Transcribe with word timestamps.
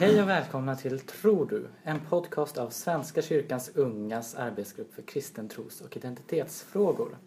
Hej 0.00 0.22
och 0.22 0.28
välkomna 0.28 0.76
till 0.76 1.00
Tror 1.00 1.46
du? 1.46 1.66
En 1.82 2.00
podcast 2.00 2.58
av 2.58 2.70
Svenska 2.70 3.22
kyrkans 3.22 3.70
ungas 3.74 4.34
arbetsgrupp 4.34 4.94
för 4.94 5.02
kristen 5.02 5.48
tros 5.48 5.80
och 5.80 5.96
identitetsfrågor. 5.96 7.18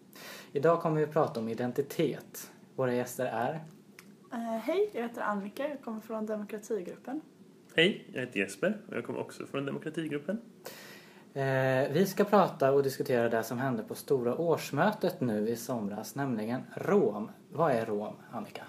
Idag 0.52 0.82
kommer 0.82 0.98
vi 0.98 1.04
att 1.04 1.14
prata 1.14 1.40
om 1.40 1.50
identitet. 1.50 2.52
Våra 2.76 2.94
gäster 2.94 3.26
är 3.26 3.64
Uh, 4.34 4.58
hej, 4.58 4.90
jag 4.94 5.02
heter 5.02 5.22
Annika. 5.22 5.70
Jag 5.70 5.82
kommer 5.82 6.00
från 6.00 6.26
demokratigruppen. 6.26 7.22
Hej, 7.76 8.10
jag 8.14 8.22
heter 8.22 8.40
Jesper 8.40 8.82
och 8.90 8.98
jag 8.98 9.06
kommer 9.06 9.20
också 9.20 9.46
från 9.46 9.66
demokratigruppen. 9.66 10.42
Eh, 11.34 11.92
vi 11.92 12.06
ska 12.06 12.24
prata 12.24 12.72
och 12.72 12.84
diskutera 12.84 13.30
det 13.30 13.44
som 13.44 13.60
hände 13.60 13.84
på 13.84 13.96
stora 13.96 14.36
årsmötet 14.36 15.22
nu 15.22 15.50
i 15.50 15.56
somras, 15.56 16.16
nämligen 16.16 16.62
ROM. 16.76 17.32
Vad 17.50 17.72
är 17.72 17.86
ROM, 17.86 18.16
Annika? 18.32 18.64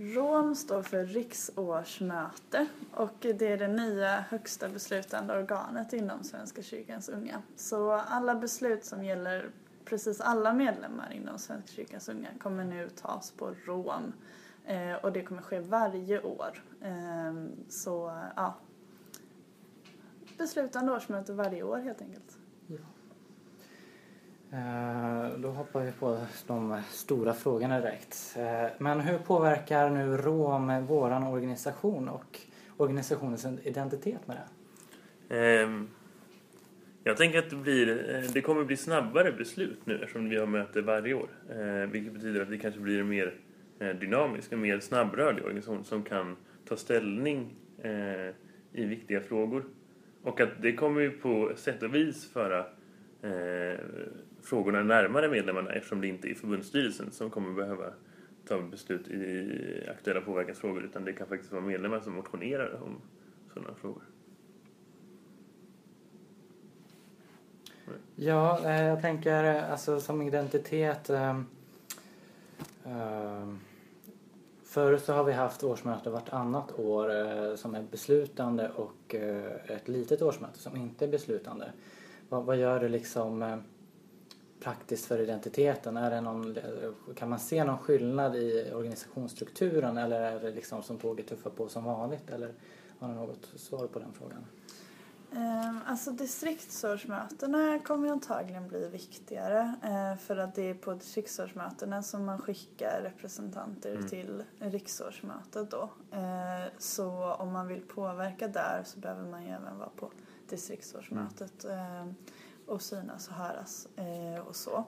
ROM 0.00 0.54
står 0.54 0.82
för 0.82 1.04
riksårsmöte 1.04 2.66
och 2.90 3.16
det 3.20 3.42
är 3.42 3.56
det 3.56 3.68
nya 3.68 4.20
högsta 4.20 4.68
beslutande 4.68 5.38
organet 5.38 5.92
inom 5.92 6.24
Svenska 6.24 6.62
kyrkans 6.62 7.08
unga. 7.08 7.42
Så 7.56 7.92
alla 7.92 8.34
beslut 8.34 8.84
som 8.84 9.04
gäller 9.04 9.50
precis 9.84 10.20
alla 10.20 10.52
medlemmar 10.52 11.12
inom 11.12 11.38
Svenska 11.38 11.72
kyrkans 11.72 12.08
unga 12.08 12.28
kommer 12.38 12.64
nu 12.64 12.88
tas 12.88 13.30
på 13.30 13.54
ROM. 13.64 14.12
Eh, 14.64 14.94
och 14.94 15.12
det 15.12 15.22
kommer 15.22 15.42
ske 15.42 15.60
varje 15.60 16.22
år. 16.22 16.62
Ehm, 16.82 17.50
så 17.68 18.20
ja, 18.36 18.54
beslutande 20.38 20.92
årsmöte 20.92 21.32
varje 21.32 21.62
år 21.62 21.78
helt 21.78 22.00
enkelt. 22.00 22.38
Ja. 22.66 22.78
Eh, 24.52 25.38
då 25.38 25.48
hoppar 25.48 25.84
vi 25.84 25.92
på 25.92 26.26
de 26.46 26.82
stora 26.90 27.34
frågorna 27.34 27.80
direkt. 27.80 28.36
Eh, 28.38 28.70
men 28.78 29.00
hur 29.00 29.18
påverkar 29.18 29.90
nu 29.90 30.16
ROM 30.16 30.86
våran 30.86 31.26
organisation 31.26 32.08
och 32.08 32.38
organisationens 32.76 33.46
identitet 33.62 34.26
med 34.26 34.36
det? 34.36 35.36
Ehm, 35.36 35.88
jag 37.04 37.16
tänker 37.16 37.38
att 37.38 37.50
det, 37.50 37.56
blir, 37.56 38.14
eh, 38.14 38.30
det 38.32 38.40
kommer 38.40 38.64
bli 38.64 38.76
snabbare 38.76 39.32
beslut 39.32 39.86
nu 39.86 39.94
eftersom 39.94 40.28
vi 40.28 40.36
har 40.36 40.46
möte 40.46 40.80
varje 40.80 41.14
år. 41.14 41.28
Vilket 41.86 42.12
betyder 42.12 42.42
att 42.42 42.50
det 42.50 42.58
kanske 42.58 42.80
blir 42.80 43.00
en 43.00 43.08
mer 43.08 43.34
dynamisk, 44.00 44.52
och 44.52 44.58
mer 44.58 44.80
snabbrörlig 44.80 45.44
organisation 45.44 45.84
som 45.84 46.02
kan 46.02 46.36
ta 46.68 46.76
ställning 46.76 47.54
i 48.72 48.84
viktiga 48.84 49.20
frågor. 49.20 49.64
Och 50.22 50.40
att 50.40 50.62
det 50.62 50.72
kommer 50.72 51.00
ju 51.00 51.10
på 51.10 51.52
sätt 51.56 51.82
och 51.82 51.94
vis 51.94 52.32
föra 52.32 52.66
frågorna 54.42 54.82
närmare 54.82 55.28
medlemmarna 55.28 55.72
eftersom 55.72 56.00
det 56.00 56.06
inte 56.06 56.28
är 56.28 56.34
förbundsstyrelsen 56.34 57.10
som 57.10 57.30
kommer 57.30 57.54
behöva 57.54 57.92
ta 58.48 58.60
beslut 58.60 59.08
i 59.08 59.86
aktuella 59.90 60.20
påverkansfrågor 60.20 60.84
utan 60.84 61.04
det 61.04 61.12
kan 61.12 61.26
faktiskt 61.26 61.52
vara 61.52 61.62
medlemmar 61.62 62.00
som 62.00 62.14
motionerar 62.14 62.82
om 62.82 63.00
sådana 63.54 63.74
frågor. 63.74 64.02
Ja, 68.16 68.60
eh, 68.64 68.84
jag 68.84 69.00
tänker 69.00 69.44
eh, 69.44 69.72
alltså 69.72 70.00
som 70.00 70.22
identitet. 70.22 71.10
Eh, 71.10 71.40
eh, 72.84 73.48
förr 74.64 74.96
så 74.96 75.12
har 75.12 75.24
vi 75.24 75.32
haft 75.32 75.64
årsmöte 75.64 76.10
vartannat 76.10 76.78
år 76.78 77.10
eh, 77.16 77.54
som 77.54 77.74
är 77.74 77.82
beslutande 77.82 78.68
och 78.68 79.14
eh, 79.14 79.76
ett 79.76 79.88
litet 79.88 80.22
årsmöte 80.22 80.58
som 80.58 80.76
inte 80.76 81.04
är 81.04 81.08
beslutande. 81.08 81.72
Vad, 82.28 82.44
vad 82.44 82.56
gör 82.56 82.80
det 82.80 82.88
liksom 82.88 83.62
praktiskt 84.60 85.04
för 85.06 85.18
identiteten? 85.18 85.96
Är 85.96 86.10
det 86.10 86.20
någon, 86.20 86.56
kan 87.14 87.28
man 87.30 87.38
se 87.38 87.64
någon 87.64 87.78
skillnad 87.78 88.36
i 88.36 88.72
organisationsstrukturen 88.74 89.96
eller 89.98 90.20
är 90.20 90.40
det 90.40 90.50
liksom 90.50 90.82
som 90.82 90.98
tåget 90.98 91.26
tuffar 91.26 91.50
på 91.50 91.68
som 91.68 91.84
vanligt? 91.84 92.30
Eller 92.30 92.54
har 92.98 93.08
ni 93.08 93.14
något 93.14 93.48
svar 93.56 93.86
på 93.86 93.98
den 93.98 94.12
frågan? 94.12 94.44
Ehm, 95.32 95.80
Alltså 95.86 96.10
distriktsårsmötena 96.10 97.78
kommer 97.78 98.06
ju 98.06 98.12
antagligen 98.12 98.68
bli 98.68 98.88
viktigare 98.88 99.74
eh, 99.82 100.18
för 100.18 100.36
att 100.36 100.54
det 100.54 100.62
är 100.70 100.74
på 100.74 100.92
distriktsårsmötena 100.94 102.02
som 102.02 102.24
man 102.24 102.38
skickar 102.38 103.00
representanter 103.02 103.94
Mm. 103.94 104.08
till 104.08 104.44
riksårsmötet 104.58 105.70
då. 105.70 105.90
Eh, 106.10 106.72
Så 106.78 107.32
om 107.34 107.52
man 107.52 107.66
vill 107.68 107.80
påverka 107.82 108.48
där 108.48 108.82
så 108.84 108.98
behöver 108.98 109.30
man 109.30 109.42
ju 109.42 109.48
även 109.48 109.78
vara 109.78 109.88
på 109.96 110.10
distriktsårsmötet 110.48 111.64
eh, 111.64 112.06
och 112.70 112.82
synas 112.82 113.28
och 113.28 113.34
höras 113.34 113.88
eh, 113.96 114.46
och 114.46 114.56
så. 114.56 114.84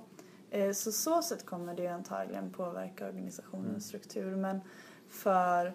Eh, 0.50 0.72
Så 0.72 0.93
så 0.93 1.22
sätt 1.22 1.47
kommer 1.47 1.75
det 1.75 1.82
ju 1.82 1.88
antagligen 1.88 2.50
påverka 2.50 3.06
organisationens 3.09 3.69
Mm. 3.69 3.81
struktur 3.81 4.37
men 4.37 4.60
för 5.09 5.72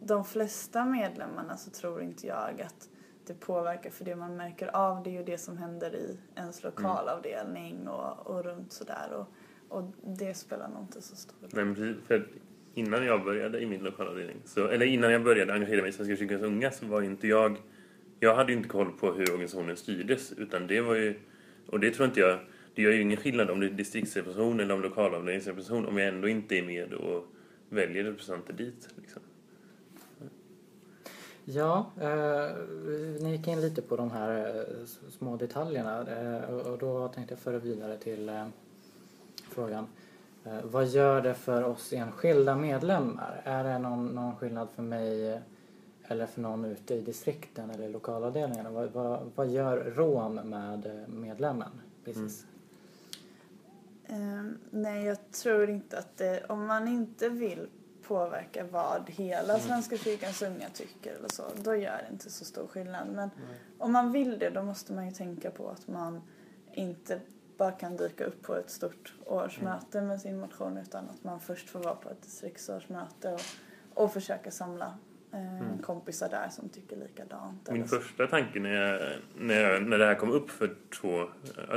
de 0.00 0.24
flesta 0.24 0.84
medlemmarna 0.84 1.56
så 1.56 1.70
tror 1.70 2.02
inte 2.02 2.26
jag 2.26 2.60
att 2.62 2.88
det 3.26 3.34
påverkar 3.40 3.90
för 3.90 4.04
det 4.04 4.16
man 4.16 4.36
märker 4.36 4.76
av 4.76 5.02
det 5.02 5.10
är 5.10 5.12
ju 5.12 5.24
det 5.24 5.38
som 5.38 5.56
händer 5.58 5.94
i 5.94 6.18
ens 6.36 6.62
lokalavdelning 6.62 7.88
och, 7.88 8.26
och 8.26 8.44
runt 8.44 8.72
sådär 8.72 9.12
och, 9.12 9.26
och 9.76 9.92
det 10.02 10.34
spelar 10.34 10.68
nog 10.68 10.82
inte 10.82 11.02
så 11.02 11.16
stor 11.16 11.34
roll. 11.40 11.50
Men 11.52 12.00
för 12.06 12.28
innan 12.74 13.04
jag 13.06 13.24
började 13.24 13.60
i 13.60 13.66
min 13.66 13.82
lokalavdelning, 13.84 14.36
så, 14.44 14.66
eller 14.68 14.86
innan 14.86 15.12
jag 15.12 15.24
började 15.24 15.52
engagera 15.54 15.80
mig 15.80 15.88
i 15.90 15.92
Svenska 15.92 16.16
kyrkans 16.16 16.42
unga 16.42 16.70
så 16.70 16.86
var 16.86 17.02
inte 17.02 17.26
jag, 17.28 17.56
jag 18.20 18.34
hade 18.34 18.52
ju 18.52 18.56
inte 18.58 18.68
koll 18.68 18.92
på 18.92 19.12
hur 19.12 19.30
organisationen 19.32 19.76
styrdes 19.76 20.32
utan 20.32 20.66
det 20.66 20.80
var 20.80 20.94
ju, 20.94 21.20
och 21.66 21.80
det 21.80 21.90
tror 21.90 22.08
inte 22.08 22.20
jag, 22.20 22.38
det 22.74 22.82
gör 22.82 22.92
ju 22.92 23.02
ingen 23.02 23.16
skillnad 23.16 23.50
om 23.50 23.60
det 23.60 23.66
är 23.66 23.70
distriktsrepresentation 23.70 24.60
eller 24.60 24.74
om 24.74 24.82
lokalavdelningsrepresentation 24.82 25.86
om 25.86 25.98
jag 25.98 26.08
ändå 26.08 26.28
inte 26.28 26.58
är 26.58 26.62
med 26.62 26.92
och 26.92 27.26
väljer 27.68 28.04
representanter 28.04 28.52
dit. 28.52 28.88
Liksom. 28.96 29.22
Ja, 31.44 31.90
eh, 32.00 32.56
ni 33.20 33.36
gick 33.36 33.48
in 33.48 33.60
lite 33.60 33.82
på 33.82 33.96
de 33.96 34.10
här 34.10 34.46
eh, 34.46 34.86
små 35.10 35.36
detaljerna 35.36 36.00
eh, 36.00 36.54
och, 36.54 36.66
och 36.66 36.78
då 36.78 37.08
tänkte 37.08 37.34
jag 37.34 37.38
föra 37.38 37.58
vidare 37.58 37.98
till 37.98 38.28
eh, 38.28 38.46
frågan. 39.50 39.86
Eh, 40.44 40.58
vad 40.62 40.86
gör 40.86 41.20
det 41.20 41.34
för 41.34 41.62
oss 41.64 41.92
enskilda 41.92 42.56
medlemmar? 42.56 43.42
Är 43.44 43.64
det 43.64 43.78
någon, 43.78 44.06
någon 44.06 44.36
skillnad 44.36 44.68
för 44.74 44.82
mig 44.82 45.28
eh, 45.32 45.38
eller 46.08 46.26
för 46.26 46.40
någon 46.40 46.64
ute 46.64 46.94
i 46.94 47.00
distrikten 47.00 47.70
eller 47.70 47.88
lokalavdelningarna? 47.88 48.70
Vad, 48.70 48.90
vad, 48.92 49.30
vad 49.34 49.48
gör 49.48 49.76
ROM 49.76 50.34
med 50.34 51.04
medlemmen? 51.08 51.80
Precis. 52.04 52.46
Ehm, 54.06 54.58
nej, 54.70 55.04
jag 55.04 55.30
tror 55.30 55.70
inte 55.70 55.98
att 55.98 56.16
det, 56.16 56.44
om 56.48 56.66
man 56.66 56.88
inte 56.88 57.28
vill 57.28 57.68
påverka 58.02 58.64
vad 58.64 59.10
hela 59.10 59.58
Svenska 59.58 59.96
kyrkans 59.96 60.42
unga 60.42 60.68
tycker 60.74 61.14
eller 61.14 61.28
så, 61.28 61.42
då 61.62 61.76
gör 61.76 62.04
det 62.06 62.12
inte 62.12 62.30
så 62.30 62.44
stor 62.44 62.66
skillnad. 62.66 63.08
Men 63.08 63.30
om 63.78 63.92
man 63.92 64.12
vill 64.12 64.38
det, 64.38 64.50
då 64.50 64.62
måste 64.62 64.92
man 64.92 65.06
ju 65.06 65.12
tänka 65.12 65.50
på 65.50 65.68
att 65.68 65.88
man 65.88 66.22
inte 66.72 67.20
bara 67.56 67.72
kan 67.72 67.96
dyka 67.96 68.24
upp 68.24 68.42
på 68.42 68.54
ett 68.54 68.70
stort 68.70 69.14
årsmöte 69.26 70.00
med 70.00 70.20
sin 70.20 70.40
motion 70.40 70.78
utan 70.78 71.08
att 71.08 71.24
man 71.24 71.40
först 71.40 71.68
får 71.68 71.80
vara 71.80 71.94
på 71.94 72.10
ett 72.10 72.22
distriktsårsmöte 72.22 73.32
och, 73.32 73.40
och 73.94 74.12
försöka 74.12 74.50
samla 74.50 74.98
eh, 75.34 75.80
kompisar 75.82 76.28
där 76.28 76.48
som 76.48 76.68
tycker 76.68 76.96
likadant. 76.96 77.70
Min 77.70 77.88
första 77.88 78.26
tanke 78.26 78.60
när, 78.60 78.70
jag, 78.70 79.00
när, 79.38 79.60
jag, 79.60 79.86
när 79.86 79.98
det 79.98 80.06
här 80.06 80.14
kom 80.14 80.30
upp 80.30 80.50
för 80.50 80.74
två, 81.00 81.28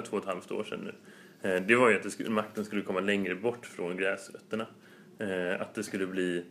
två 0.04 0.18
och 0.18 0.24
ett 0.24 0.30
halvt 0.30 0.52
år 0.52 0.64
sedan 0.64 0.80
nu, 0.80 0.94
eh, 1.50 1.62
det 1.62 1.76
var 1.76 1.90
ju 1.90 2.00
att 2.00 2.12
skulle, 2.12 2.30
makten 2.30 2.66
skulle 2.66 2.82
komma 2.82 3.00
längre 3.00 3.36
bort 3.36 3.66
från 3.66 3.98
gräsrötterna. 3.98 4.68
Eh, 5.20 5.62
Att 5.62 5.74
det 5.74 5.84
skulle 5.84 6.08
bli 6.08 6.46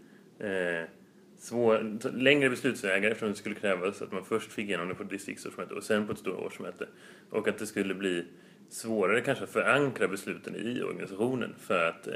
svår, 1.38 1.98
längre 2.12 2.50
beslutsvägar 2.50 3.10
eftersom 3.10 3.28
det 3.28 3.36
skulle 3.36 3.54
krävas 3.54 4.02
att 4.02 4.12
man 4.12 4.24
först 4.24 4.52
fick 4.52 4.68
igenom 4.68 4.88
det 4.88 4.94
på 4.94 5.02
ett 5.02 5.10
distriktsårsmöte 5.10 5.74
och 5.74 5.82
sen 5.82 6.06
på 6.06 6.12
ett 6.12 6.18
stort 6.18 6.38
årsmöte. 6.38 6.86
Och 7.30 7.48
att 7.48 7.58
det 7.58 7.66
skulle 7.66 7.94
bli 7.94 8.24
svårare 8.68 9.20
kanske 9.20 9.44
att 9.44 9.50
förankra 9.50 10.08
besluten 10.08 10.56
i 10.56 10.82
organisationen 10.82 11.54
för 11.58 11.88
att 11.88 12.08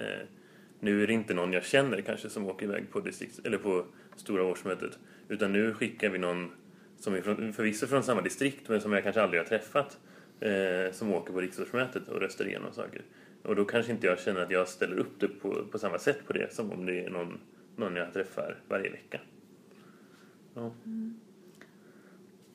nu 0.80 1.02
är 1.02 1.06
det 1.06 1.12
inte 1.12 1.34
någon 1.34 1.52
jag 1.52 1.64
känner 1.64 2.00
kanske 2.00 2.30
som 2.30 2.46
åker 2.46 2.66
iväg 2.66 2.90
på, 2.90 3.00
distrikt, 3.00 3.40
eller 3.44 3.58
på 3.58 3.84
stora 4.16 4.44
årsmötet 4.44 4.98
utan 5.28 5.52
nu 5.52 5.74
skickar 5.74 6.10
vi 6.10 6.18
någon 6.18 6.50
som 6.96 7.14
är 7.14 7.22
från, 7.22 7.52
förvisso 7.52 7.86
från 7.86 8.02
samma 8.02 8.20
distrikt 8.20 8.68
men 8.68 8.80
som 8.80 8.92
jag 8.92 9.02
kanske 9.02 9.22
aldrig 9.22 9.40
har 9.40 9.46
träffat 9.46 9.98
eh, 10.40 10.92
som 10.92 11.12
åker 11.12 11.32
på 11.32 11.40
riksdagsmötet 11.40 12.08
och 12.08 12.20
röstar 12.20 12.44
igenom 12.44 12.72
saker. 12.72 13.02
Och 13.42 13.56
då 13.56 13.64
kanske 13.64 13.92
inte 13.92 14.06
jag 14.06 14.20
känner 14.20 14.40
att 14.40 14.50
jag 14.50 14.68
ställer 14.68 14.98
upp 14.98 15.20
det 15.20 15.28
på, 15.28 15.64
på 15.70 15.78
samma 15.78 15.98
sätt 15.98 16.26
på 16.26 16.32
det 16.32 16.54
som 16.54 16.72
om 16.72 16.86
det 16.86 17.04
är 17.04 17.10
någon, 17.10 17.40
någon 17.76 17.96
jag 17.96 18.12
träffar 18.12 18.56
varje 18.68 18.90
vecka. 18.90 19.20
Ja. 20.54 20.72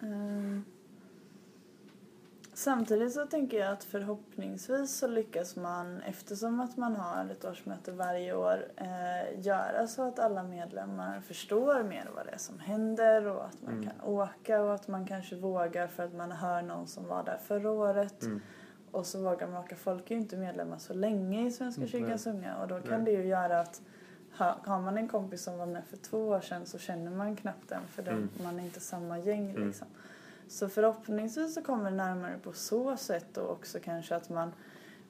Ehm, 0.01 0.63
Samtidigt 2.57 3.13
så 3.13 3.25
tänker 3.25 3.59
jag 3.59 3.71
att 3.73 3.83
förhoppningsvis 3.83 4.97
så 4.97 5.07
lyckas 5.07 5.55
man, 5.55 6.01
eftersom 6.01 6.59
att 6.59 6.77
man 6.77 6.95
har 6.95 7.29
ett 7.31 7.45
årsmöte 7.45 7.91
varje 7.91 8.35
år, 8.35 8.65
eh, 8.75 9.39
göra 9.45 9.87
så 9.87 10.07
att 10.07 10.19
alla 10.19 10.43
medlemmar 10.43 11.19
förstår 11.19 11.83
mer 11.83 12.09
vad 12.15 12.25
det 12.25 12.31
är 12.31 12.37
som 12.37 12.59
händer 12.59 13.27
och 13.27 13.45
att 13.45 13.61
man 13.61 13.73
Mm. 13.73 13.83
kan 13.89 14.01
åka 14.01 14.61
och 14.61 14.73
att 14.73 14.87
man 14.87 15.05
kanske 15.07 15.35
vågar 15.35 15.87
för 15.87 16.03
att 16.03 16.13
man 16.13 16.31
hör 16.31 16.61
någon 16.61 16.87
som 16.87 17.07
var 17.07 17.23
där 17.23 17.37
förra 17.37 17.71
året. 17.71 18.23
Mm. 18.23 18.41
Och 18.91 19.05
så 19.05 19.21
vågar 19.23 19.47
man 19.47 19.63
åka. 19.63 19.75
Folk 19.75 20.11
är 20.11 20.15
ju 20.15 20.21
inte 20.21 20.37
medlemmar 20.37 20.77
så 20.77 20.93
länge 20.93 21.47
i 21.47 21.51
Svenska 21.51 21.81
Mm, 21.81 21.89
kyrkans 21.91 22.27
unga 22.27 22.57
och 22.57 22.67
då 22.67 22.79
kan 22.81 23.03
Nej. 23.03 23.13
det 23.15 23.21
ju 23.21 23.27
göra 23.27 23.59
att 23.59 23.81
har, 24.31 24.79
man 24.81 24.97
en 24.97 25.07
kompis 25.07 25.43
som 25.43 25.57
var 25.57 25.65
med 25.65 25.83
för 25.85 25.97
två 25.97 26.27
år 26.27 26.39
sedan 26.41 26.65
så 26.65 26.77
känner 26.77 27.11
man 27.11 27.35
knappt 27.35 27.69
den 27.69 27.81
för 27.87 28.03
den, 28.03 28.13
Mm. 28.13 28.29
man 28.43 28.59
är 28.59 28.63
inte 28.63 28.79
samma 28.79 29.19
gäng 29.19 29.49
Mm. 29.49 29.73
Så 30.47 30.69
förhoppningsvis 30.69 31.53
så 31.53 31.61
kommer 31.61 31.91
det 31.91 31.97
närmare 31.97 32.37
på 32.43 32.53
så 32.53 32.97
sätt 32.97 33.37
och 33.37 33.51
också 33.51 33.79
kanske 33.83 34.15
att 34.15 34.29
man 34.29 34.51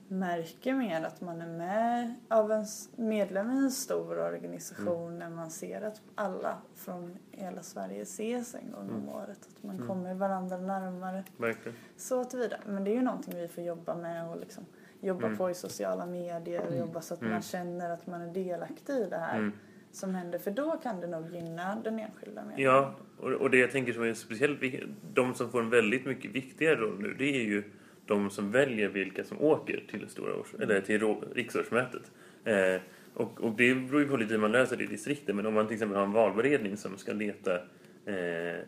märker 0.07 0.73
mer 0.73 1.03
att 1.03 1.21
man 1.21 1.41
är 1.41 1.47
med 1.47 2.13
av 2.29 2.51
en 2.51 2.65
medlem 2.95 3.51
i 3.51 3.57
en 3.57 3.71
stor 3.71 4.19
organisation 4.19 5.07
Mm. 5.07 5.19
när 5.19 5.29
man 5.29 5.51
ser 5.51 5.81
att 5.81 6.01
alla 6.15 6.57
från 6.75 7.17
hela 7.31 7.63
Sverige 7.63 8.01
ses 8.01 8.55
en 8.55 8.71
gång 8.71 8.89
om 8.89 8.95
Mm. 8.95 9.09
året. 9.09 9.39
Att 9.57 9.63
man 9.63 9.75
Mm. 9.75 9.87
kommer 9.87 10.13
varandra 10.13 10.57
närmare 10.57 11.23
Verkligen. 11.37 11.77
så 11.97 12.23
tillvida. 12.25 12.57
Men 12.65 12.83
det 12.83 12.91
är 12.91 12.95
ju 12.95 13.01
någonting 13.01 13.35
vi 13.37 13.47
får 13.47 13.63
jobba 13.63 13.95
med 13.95 14.29
och 14.29 14.37
liksom 14.39 14.65
jobba 15.01 15.25
Mm. 15.25 15.37
på 15.37 15.49
i 15.49 15.53
sociala 15.53 16.05
medier 16.05 16.59
och 16.61 16.67
Mm. 16.67 16.79
jobba 16.79 17.01
så 17.01 17.13
att 17.13 17.21
Mm. 17.21 17.33
man 17.33 17.41
känner 17.41 17.89
att 17.89 18.07
man 18.07 18.21
är 18.21 18.33
delaktig 18.33 18.93
i 18.93 19.05
det 19.09 19.17
här 19.17 19.37
Mm 19.37 19.51
som 19.95 20.15
händer. 20.15 20.39
För 20.39 20.51
då 20.51 20.79
kan 20.83 21.01
det 21.01 21.07
nog 21.07 21.33
gynna 21.33 21.81
den 21.83 21.99
enskilda 21.99 22.45
medlemmen. 22.45 22.73
Ja, 22.73 22.95
och, 23.17 23.31
och 23.31 23.49
det 23.49 23.57
jag 23.57 23.71
tänker 23.71 23.93
som 23.93 24.03
är 24.03 24.13
speciellt 24.13 24.59
de 25.13 25.33
som 25.33 25.51
får 25.51 25.59
en 25.59 25.69
väldigt 25.69 26.05
mycket 26.05 26.31
viktigare 26.31 26.75
roll 26.75 26.99
nu, 26.99 27.15
det 27.17 27.35
är 27.35 27.43
ju 27.43 27.63
de 28.05 28.29
som 28.29 28.51
väljer 28.51 28.89
vilka 28.89 29.23
som 29.23 29.41
åker 29.41 29.83
till, 29.91 30.09
stora 30.09 30.35
års, 30.35 30.53
eller 30.59 30.81
till 30.81 31.15
riksårsmötet. 31.33 32.11
Eh, 32.43 32.81
och, 33.13 33.41
och 33.41 33.55
det 33.57 33.75
beror 33.75 34.01
ju 34.01 34.07
på 34.07 34.17
lite 34.17 34.33
hur 34.33 34.41
man 34.41 34.51
löser 34.51 34.77
det 34.77 34.83
i 34.83 34.87
distrikten 34.87 35.35
men 35.35 35.45
om 35.45 35.53
man 35.53 35.67
till 35.67 35.73
exempel 35.73 35.97
har 35.97 36.05
en 36.05 36.11
valberedning 36.11 36.77
som 36.77 36.97
ska 36.97 37.13
leta 37.13 37.55
eh, 38.05 38.59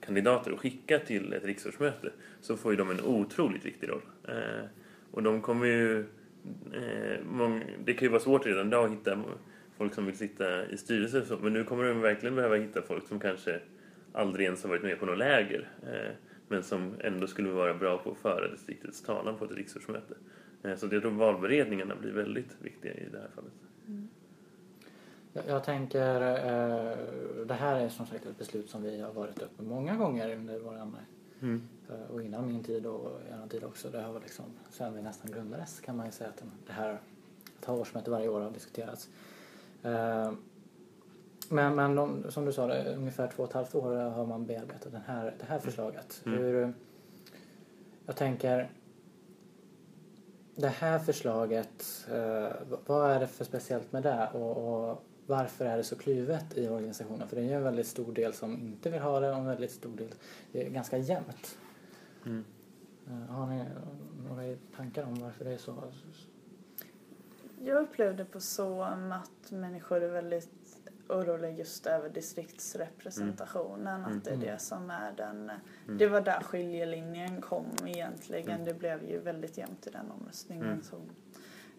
kandidater 0.00 0.52
och 0.52 0.60
skicka 0.60 0.98
till 0.98 1.32
ett 1.32 1.44
riksårsmöte 1.44 2.10
så 2.40 2.56
får 2.56 2.72
ju 2.72 2.76
de 2.76 2.90
en 2.90 3.00
otroligt 3.00 3.66
viktig 3.66 3.88
roll. 3.88 4.02
Eh, 4.28 4.64
och 5.10 5.22
de 5.22 5.40
kommer 5.40 5.66
ju... 5.66 6.00
Eh, 6.72 7.24
många, 7.30 7.62
det 7.84 7.94
kan 7.94 8.06
ju 8.06 8.08
vara 8.08 8.20
svårt 8.20 8.46
redan 8.46 8.66
idag 8.66 8.84
att 8.84 8.92
hitta 8.92 9.18
folk 9.76 9.94
som 9.94 10.06
vill 10.06 10.16
sitta 10.16 10.66
i 10.66 10.76
styrelser 10.76 11.20
och 11.20 11.26
så, 11.26 11.38
men 11.38 11.52
nu 11.52 11.64
kommer 11.64 11.84
de 11.84 12.00
verkligen 12.00 12.34
behöva 12.34 12.56
hitta 12.56 12.82
folk 12.82 13.08
som 13.08 13.20
kanske 13.20 13.60
aldrig 14.12 14.44
ens 14.44 14.62
har 14.62 14.70
varit 14.70 14.82
med 14.82 14.98
på 15.00 15.06
något 15.06 15.18
läger 15.18 15.68
eh, 15.82 16.12
men 16.48 16.62
som 16.62 16.94
ändå 17.00 17.26
skulle 17.26 17.50
vara 17.50 17.74
bra 17.74 17.98
på 17.98 18.10
att 18.10 18.18
föra 18.18 18.48
distriktets 18.48 19.02
talan 19.02 19.38
på 19.38 19.44
ett 19.44 19.52
riksdagsmöte. 19.52 20.14
Eh, 20.62 20.76
så 20.76 20.88
jag 20.90 21.02
tror 21.02 21.10
valberedningarna 21.10 21.96
blir 21.96 22.12
väldigt 22.12 22.56
viktiga 22.58 22.92
i 22.92 23.08
det 23.12 23.18
här 23.18 23.28
fallet. 23.34 23.52
Jag, 25.32 25.44
jag 25.48 25.64
tänker, 25.64 26.20
eh, 26.20 26.96
det 27.46 27.54
här 27.54 27.80
är 27.80 27.88
som 27.88 28.06
sagt 28.06 28.26
ett 28.26 28.38
beslut 28.38 28.70
som 28.70 28.82
vi 28.82 29.00
har 29.00 29.12
varit 29.12 29.42
uppe 29.42 29.62
många 29.62 29.96
gånger 29.96 30.34
under 30.36 30.58
våran 30.58 30.96
Mm. 31.42 31.62
och 32.12 32.22
innan 32.22 32.46
min 32.46 32.64
tid 32.64 32.86
och 32.86 33.20
er 33.30 33.48
tid 33.48 33.64
också. 33.64 33.88
Det 33.88 34.02
har 34.02 34.12
varit 34.12 34.22
liksom, 34.22 34.44
sen 34.70 34.94
vi 34.94 35.02
nästan 35.02 35.30
grundades 35.30 35.80
kan 35.80 35.96
man 35.96 36.06
ju 36.06 36.12
säga 36.12 36.30
att 36.30 36.44
det 36.66 36.72
här 36.72 36.98
att 37.58 37.64
ha 37.64 37.74
årsmöte 37.74 38.10
varje 38.10 38.28
år 38.28 38.40
har 38.40 38.50
diskuterats. 38.50 39.08
Eh, 39.84 40.32
Men, 41.48 41.74
men 41.74 41.94
de, 41.94 42.30
som 42.30 42.44
du 42.44 42.52
sa, 42.52 42.66
det, 42.66 42.94
ungefär 42.96 43.28
två 43.28 43.42
och 43.42 43.48
ett 43.48 43.54
halvt 43.54 43.74
år 43.74 43.96
har 43.96 44.26
man 44.26 44.46
bearbetat 44.46 44.92
den 44.92 45.02
här, 45.06 45.34
det 45.38 45.44
här 45.44 45.58
förslaget. 45.58 46.22
Mm. 46.26 46.38
Hur, 46.38 46.74
jag 48.06 48.16
tänker, 48.16 48.70
det 50.56 50.68
här 50.68 50.98
förslaget, 50.98 52.06
eh, 52.10 52.48
vad 52.86 53.10
är 53.10 53.20
det 53.20 53.26
för 53.26 53.44
speciellt 53.44 53.92
med 53.92 54.02
det 54.02 54.28
och, 54.34 54.56
och 54.90 55.02
varför 55.26 55.64
är 55.64 55.76
det 55.76 55.84
så 55.84 55.96
kluvet 55.96 56.58
i 56.58 56.68
organisationen? 56.68 57.28
För 57.28 57.36
det 57.36 57.42
är 57.42 57.46
ju 57.46 57.52
en 57.54 57.62
väldigt 57.62 57.86
stor 57.86 58.12
del 58.12 58.32
som 58.32 58.52
inte 58.52 58.90
vill 58.90 59.00
ha 59.00 59.20
det 59.20 59.30
och 59.30 59.36
en 59.36 59.46
väldigt 59.46 59.72
stor 59.72 59.96
del, 59.96 60.14
det 60.52 60.66
är 60.66 60.70
ganska 60.70 60.98
jämnt. 60.98 61.58
Mm. 62.26 62.44
Eh, 63.06 63.34
Har 63.34 63.46
ni 63.46 63.64
några 64.28 64.56
tankar 64.76 65.04
om 65.04 65.14
varför 65.14 65.44
det 65.44 65.52
är 65.52 65.58
så? 65.58 65.74
Jag 67.64 67.82
upplevde 67.82 68.24
på 68.24 68.40
så 68.40 68.82
att 68.82 69.50
människor 69.50 70.02
är 70.02 70.08
väldigt 70.08 70.50
oroliga 71.08 71.50
just 71.50 71.86
över 71.86 72.08
distriktsrepresentationen. 72.08 74.04
Mm. 74.04 74.16
Att 74.18 74.24
det 74.24 74.30
är 74.30 74.34
Mm. 74.34 74.46
det 74.46 74.58
som 74.58 74.90
är 74.90 75.12
den... 75.12 75.50
Mm. 75.84 75.98
Det 75.98 76.06
var 76.06 76.20
där 76.20 76.40
skiljelinjen 76.40 77.40
kom 77.40 77.66
egentligen. 77.86 78.50
Mm. 78.50 78.64
Det 78.64 78.74
blev 78.74 79.04
ju 79.04 79.18
väldigt 79.18 79.58
jämnt 79.58 79.86
i 79.86 79.90
den 79.90 80.10
omröstningen. 80.10 80.66
Mm. 80.66 80.82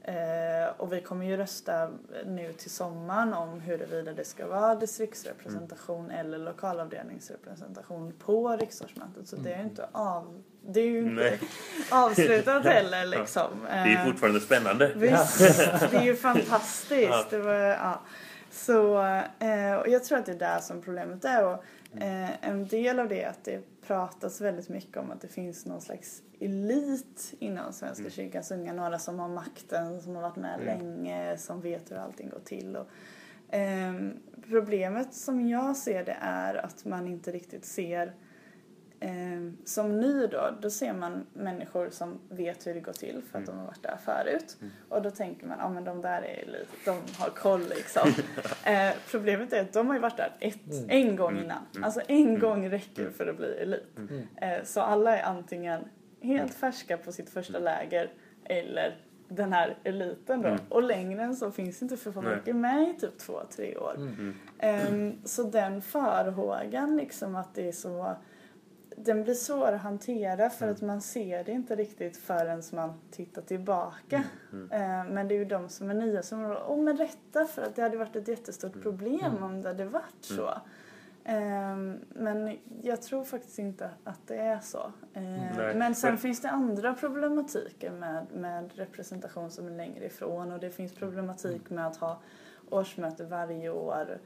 Eh, 0.08 0.70
och 0.78 0.94
vi 0.94 1.02
kommer 1.02 1.26
ju 1.26 1.38
rösta 1.38 1.90
nu 2.26 2.54
till 2.54 2.72
sommaren 2.72 3.34
om 3.34 3.60
huruvida 3.60 4.14
det 4.14 4.26
ska 4.26 4.48
vara 4.48 4.76
distriktsrepresentation 4.76 6.06
Mm. 6.06 6.20
eller 6.20 6.38
lokalavdelningsrepresentation 6.38 8.14
på 8.26 8.50
riksdagsmötet. 8.58 9.28
Så 9.28 9.36
det 9.36 9.50
är 9.50 9.54
ju 9.54 9.60
Mm. 9.60 9.70
inte 9.70 9.88
av... 9.92 10.44
Det 10.68 10.80
är 10.80 10.86
ju 10.86 11.00
inte 11.00 11.40
avslutat 11.92 12.66
heller 12.66 13.06
liksom. 13.06 13.52
Det 13.68 13.70
är 13.72 13.98
Eh, 14.00 14.06
fortfarande 14.12 14.40
spännande. 14.40 14.92
Visst, 14.96 15.40
det 15.92 15.98
är 15.98 16.04
ju 16.04 16.16
fantastiskt. 16.30 17.32
Ja. 17.32 17.40
Var, 17.40 17.54
ja. 17.54 18.02
Så, 18.52 18.98
eh, 19.40 19.76
och 19.80 19.88
jag 19.88 20.04
tror 20.04 20.18
att 20.18 20.26
det 20.26 20.32
är 20.32 20.40
där 20.40 20.60
som 20.60 20.82
problemet 20.82 21.26
är. 21.26 21.46
Och, 21.46 21.64
eh, 22.02 22.46
en 22.50 22.68
del 22.68 23.00
av 23.00 23.08
det 23.08 23.24
är 23.24 23.30
att 23.30 23.44
det 23.44 23.62
pratas 23.88 24.42
väldigt 24.42 24.70
mycket 24.70 24.98
om 24.98 25.12
att 25.12 25.22
det 25.22 25.28
finns 25.28 25.66
någon 25.66 25.82
slags 25.82 26.22
elit 26.40 27.34
inom 27.40 27.74
Svenska 27.74 28.02
Mm. 28.02 28.12
kyrkans 28.12 28.52
unga. 28.52 28.74
Några 28.74 29.00
som 29.00 29.20
har 29.20 29.30
makten, 29.30 30.02
som 30.02 30.16
har 30.16 30.22
varit 30.22 30.36
med 30.36 30.60
Mm. 30.62 30.66
länge, 30.66 31.38
som 31.38 31.62
vet 31.62 31.92
hur 31.92 31.96
allting 31.98 32.30
går 32.30 32.40
till. 32.40 32.76
Och, 32.76 32.88
ehm, 33.50 34.14
problemet 34.50 35.14
som 35.14 35.48
jag 35.50 35.78
ser 35.78 36.06
det 36.06 36.18
är 36.22 36.56
att 36.56 36.86
man 36.86 37.08
inte 37.08 37.32
riktigt 37.32 37.66
ser 37.66 38.14
Ehm, 39.06 39.58
som 39.66 40.00
ny 40.00 40.28
då, 40.28 40.50
då 40.62 40.70
ser 40.70 40.94
man 40.94 41.26
människor 41.34 41.90
som 41.90 42.20
vet 42.30 42.68
hur 42.68 42.74
det 42.74 42.80
går 42.80 42.94
till 42.94 43.22
för 43.32 43.40
att 43.40 43.44
Mm. 43.48 43.56
de 43.56 43.60
har 43.60 43.66
varit 43.68 43.84
där 43.84 43.98
förut. 44.06 44.58
Mm. 44.62 44.74
Och 44.90 45.02
då 45.02 45.12
tänker 45.12 45.48
man, 45.48 45.58
ja 45.60 45.70
men 45.70 45.84
de 45.84 46.02
där 46.02 46.22
är 46.22 46.44
elit, 46.44 46.70
de 46.86 46.92
har 47.18 47.30
koll 47.30 47.62
liksom. 47.70 48.10
eh, 48.64 48.94
problemet 49.12 49.54
är 49.54 49.62
att 49.62 49.74
de 49.74 49.88
har 49.88 49.94
ju 49.94 50.00
varit 50.02 50.18
där 50.18 50.32
ett, 50.40 50.72
Mm. 50.72 50.86
en 51.10 51.16
gång 51.16 51.32
Mm. 51.32 51.44
innan. 51.44 51.58
Mm. 51.72 51.84
Alltså 51.84 52.02
en 52.08 52.28
Mm. 52.28 52.40
gång 52.40 52.70
räcker 52.70 53.10
för 53.10 53.28
att 53.28 53.38
bli 53.38 53.48
elit. 53.54 53.98
Mm. 53.98 54.28
Eh, 54.36 54.64
så 54.64 54.82
alla 54.82 55.18
är 55.18 55.24
antingen 55.24 55.82
helt 56.22 56.54
färska 56.54 56.98
på 56.98 57.12
sitt 57.12 57.30
första 57.30 57.60
läger 57.60 58.12
eller 58.44 58.98
den 59.28 59.54
här 59.54 59.78
eliten 59.84 60.42
då. 60.42 60.48
Mm. 60.48 60.60
Och 60.70 60.84
längre 60.84 61.24
än 61.24 61.36
så 61.36 61.52
finns 61.52 61.82
inte 61.82 61.98
för 61.98 62.12
folk 62.12 62.26
Nej. 62.28 62.40
är 62.46 62.54
med 62.54 62.90
i 62.90 62.94
typ 63.00 63.18
två, 63.18 63.40
tre 63.56 63.78
år. 63.78 63.94
Mm. 63.98 64.14
Mm. 64.14 64.36
Ehm, 64.60 65.26
så 65.26 65.44
den 65.44 65.82
farhågan 65.82 66.98
liksom 66.98 67.36
att 67.36 67.56
det 67.56 67.68
är 67.68 67.72
så 67.72 68.16
den 68.96 69.24
blir 69.24 69.34
svår 69.34 69.72
att 69.72 69.82
hantera 69.82 70.50
för 70.50 70.66
Mm. 70.66 70.76
att 70.76 70.82
man 70.82 71.02
ser 71.02 71.44
det 71.44 71.52
inte 71.52 71.76
riktigt 71.76 72.18
förrän 72.18 72.62
man 72.74 72.94
tittar 73.12 73.42
tillbaka. 73.42 74.24
Mm. 74.54 74.70
Ehm, 74.72 75.08
men 75.08 75.28
det 75.28 75.36
är 75.36 75.40
ju 75.40 75.46
de 75.46 75.70
som 75.70 75.90
är 75.90 75.94
nya 75.94 76.24
som 76.24 76.58
åh 76.68 76.78
med 76.84 76.98
rätta 76.98 77.46
för 77.46 77.62
att 77.62 77.76
det 77.76 77.82
hade 77.82 77.98
varit 77.98 78.16
ett 78.16 78.28
jättestort 78.28 78.72
Mm. 78.74 78.84
problem 78.84 79.26
Mm. 79.26 79.44
om 79.44 79.62
det 79.62 79.68
hade 79.70 79.86
varit 79.86 80.16
så. 80.22 80.50
Ehm, 81.24 82.00
men 82.10 82.58
jag 82.82 83.02
tror 83.02 83.24
faktiskt 83.24 83.60
inte 83.60 83.90
att 84.04 84.20
det 84.28 84.36
är 84.38 84.60
så. 84.60 84.92
Ehm, 85.14 85.34
Nej. 85.58 85.76
men 85.76 85.96
sen 85.96 86.18
finns 86.18 86.42
det 86.42 86.50
andra 86.50 86.94
problematiker 86.94 87.92
med, 87.92 88.26
med 88.34 88.72
representation 88.76 89.52
som 89.52 89.68
är 89.68 89.72
längre 89.72 90.06
ifrån 90.06 90.52
och 90.52 90.60
det 90.60 90.70
finns 90.70 90.94
problematik 90.96 91.70
med 91.70 91.88
att 91.88 91.98
ha 91.98 92.20
årsmöte 92.70 93.24
varje 93.26 93.70
år 93.70 94.18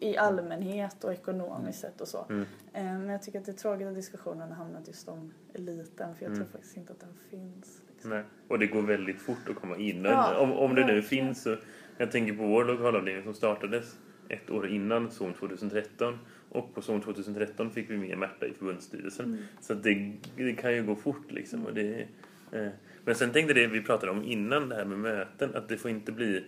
i 0.00 0.16
allmänhet 0.16 1.04
och 1.04 1.12
ekonomiskt 1.12 1.80
sett 1.80 2.00
och 2.00 2.08
så. 2.08 2.26
Mm. 2.30 2.40
Eh, 2.72 2.82
Men 2.84 3.08
jag 3.08 3.22
tycker 3.22 3.38
att 3.38 3.44
det 3.46 3.52
är 3.52 3.56
tråkigt 3.56 3.86
att 3.86 3.94
diskussionen 3.94 4.48
har 4.48 4.56
hamnat 4.56 4.88
just 4.88 5.08
om 5.08 5.32
eliten 5.54 6.14
för 6.14 6.24
jag 6.24 6.32
Mm. 6.32 6.36
tror 6.38 6.52
faktiskt 6.52 6.76
inte 6.76 6.92
att 6.92 7.00
den 7.00 7.14
finns. 7.30 7.82
Liksom. 7.92 8.10
Nej. 8.10 8.22
Och 8.48 8.58
det 8.58 8.66
går 8.66 8.82
väldigt 8.82 9.20
fort 9.20 9.48
att 9.48 9.56
komma 9.56 9.76
in. 9.76 10.04
Ja, 10.04 10.38
om, 10.38 10.52
om 10.52 10.74
det 10.74 10.86
nu 10.86 11.02
finns 11.02 11.42
så... 11.42 11.56
Jag 11.98 12.10
tänker 12.10 12.32
på 12.32 12.42
vår 12.46 12.64
lokalavdelning 12.64 13.24
som 13.24 13.34
startades 13.34 13.98
ett 14.28 14.50
år 14.50 14.68
innan 14.68 15.10
Zon 15.10 15.34
2013. 15.34 16.18
Och 16.50 16.74
på 16.74 16.82
Zon 16.82 17.00
2013 17.00 17.70
fick 17.70 17.90
vi 17.90 17.96
med 17.96 18.18
Märta 18.18 18.46
i 18.46 18.52
förbundsstyrelsen. 18.52 19.26
Mm. 19.26 19.38
Så 19.60 19.74
det, 19.74 20.12
det 20.36 20.52
kan 20.52 20.74
ju 20.74 20.82
gå 20.86 20.94
fort 20.96 21.32
liksom. 21.32 21.66
Och 21.66 21.74
det, 21.74 22.06
eh, 22.52 22.68
men 23.04 23.14
sen 23.14 23.30
tänkte 23.32 23.54
det 23.54 23.66
vi 23.66 23.82
pratade 23.82 24.12
om 24.12 24.22
innan 24.22 24.68
det 24.68 24.74
här 24.74 24.84
med 24.84 24.98
möten. 24.98 25.54
Att 25.54 25.68
det 25.68 25.76
får 25.76 25.90
inte 25.90 26.12
bli... 26.12 26.44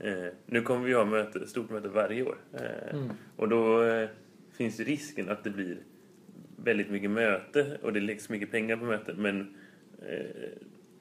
Eh, 0.00 0.26
nu 0.46 0.62
kommer 0.62 0.86
vi 0.86 0.92
ha 0.94 1.04
möte, 1.04 1.46
stort 1.46 1.70
möte 1.70 1.88
varje 1.88 2.22
år. 2.22 2.36
Eh, 2.52 2.94
Mm. 2.96 3.10
och 3.36 3.48
då 3.48 3.82
eh, 3.82 4.08
finns 4.52 4.80
ju 4.80 4.84
risken 4.84 5.28
att 5.28 5.44
det 5.44 5.50
blir 5.50 5.76
väldigt 6.56 6.90
mycket 6.90 7.10
möte 7.10 7.78
och 7.82 7.92
det 7.92 8.00
läggs 8.00 8.28
mycket 8.28 8.50
pengar 8.50 8.76
på 8.76 8.84
möten. 8.84 9.16
Men 9.22 9.54
eh, 10.08 10.26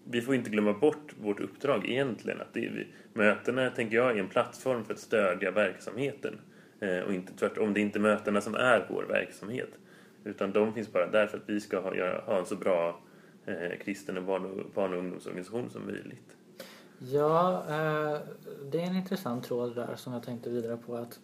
vi 0.09 0.21
får 0.21 0.35
inte 0.35 0.49
glömma 0.49 0.73
bort 0.73 1.13
vårt 1.21 1.39
uppdrag 1.39 1.89
egentligen. 1.89 2.41
Att 2.41 2.53
det 2.53 2.65
är, 2.65 2.69
vi, 2.69 2.87
mötena, 3.13 3.69
tänker 3.69 3.95
jag, 3.95 4.11
är 4.11 4.19
en 4.19 4.27
plattform 4.29 4.85
för 4.85 4.93
att 4.93 4.99
stödja 4.99 5.51
verksamheten. 5.51 6.39
Eh, 6.79 6.99
och 6.99 7.13
inte 7.13 7.33
tvärtom, 7.33 7.73
det 7.73 7.79
är 7.79 7.81
inte 7.81 7.99
mötena 7.99 8.41
som 8.41 8.55
är 8.55 8.85
vår 8.89 9.03
verksamhet. 9.03 9.69
Utan 10.23 10.51
de 10.51 10.73
finns 10.73 10.91
bara 10.91 11.07
där 11.07 11.27
för 11.27 11.37
att 11.37 11.49
vi 11.49 11.59
ska 11.59 11.79
ha, 11.79 11.95
göra, 11.95 12.21
ha 12.21 12.39
en 12.39 12.45
så 12.45 12.55
bra 12.55 13.01
eh, 13.45 13.77
kristen 13.83 14.17
och 14.17 14.23
barn, 14.23 14.45
och 14.45 14.71
barn 14.73 14.93
och 14.93 14.99
ungdomsorganisation 14.99 15.69
som 15.69 15.85
möjligt. 15.85 16.37
Ja, 16.99 17.63
eh, 17.69 18.19
det 18.71 18.81
är 18.81 18.87
en 18.87 18.95
intressant 18.95 19.43
tråd 19.43 19.75
där 19.75 19.95
som 19.95 20.13
jag 20.13 20.23
tänkte 20.23 20.49
vidare 20.49 20.77
på 20.77 20.95
att 20.95 21.19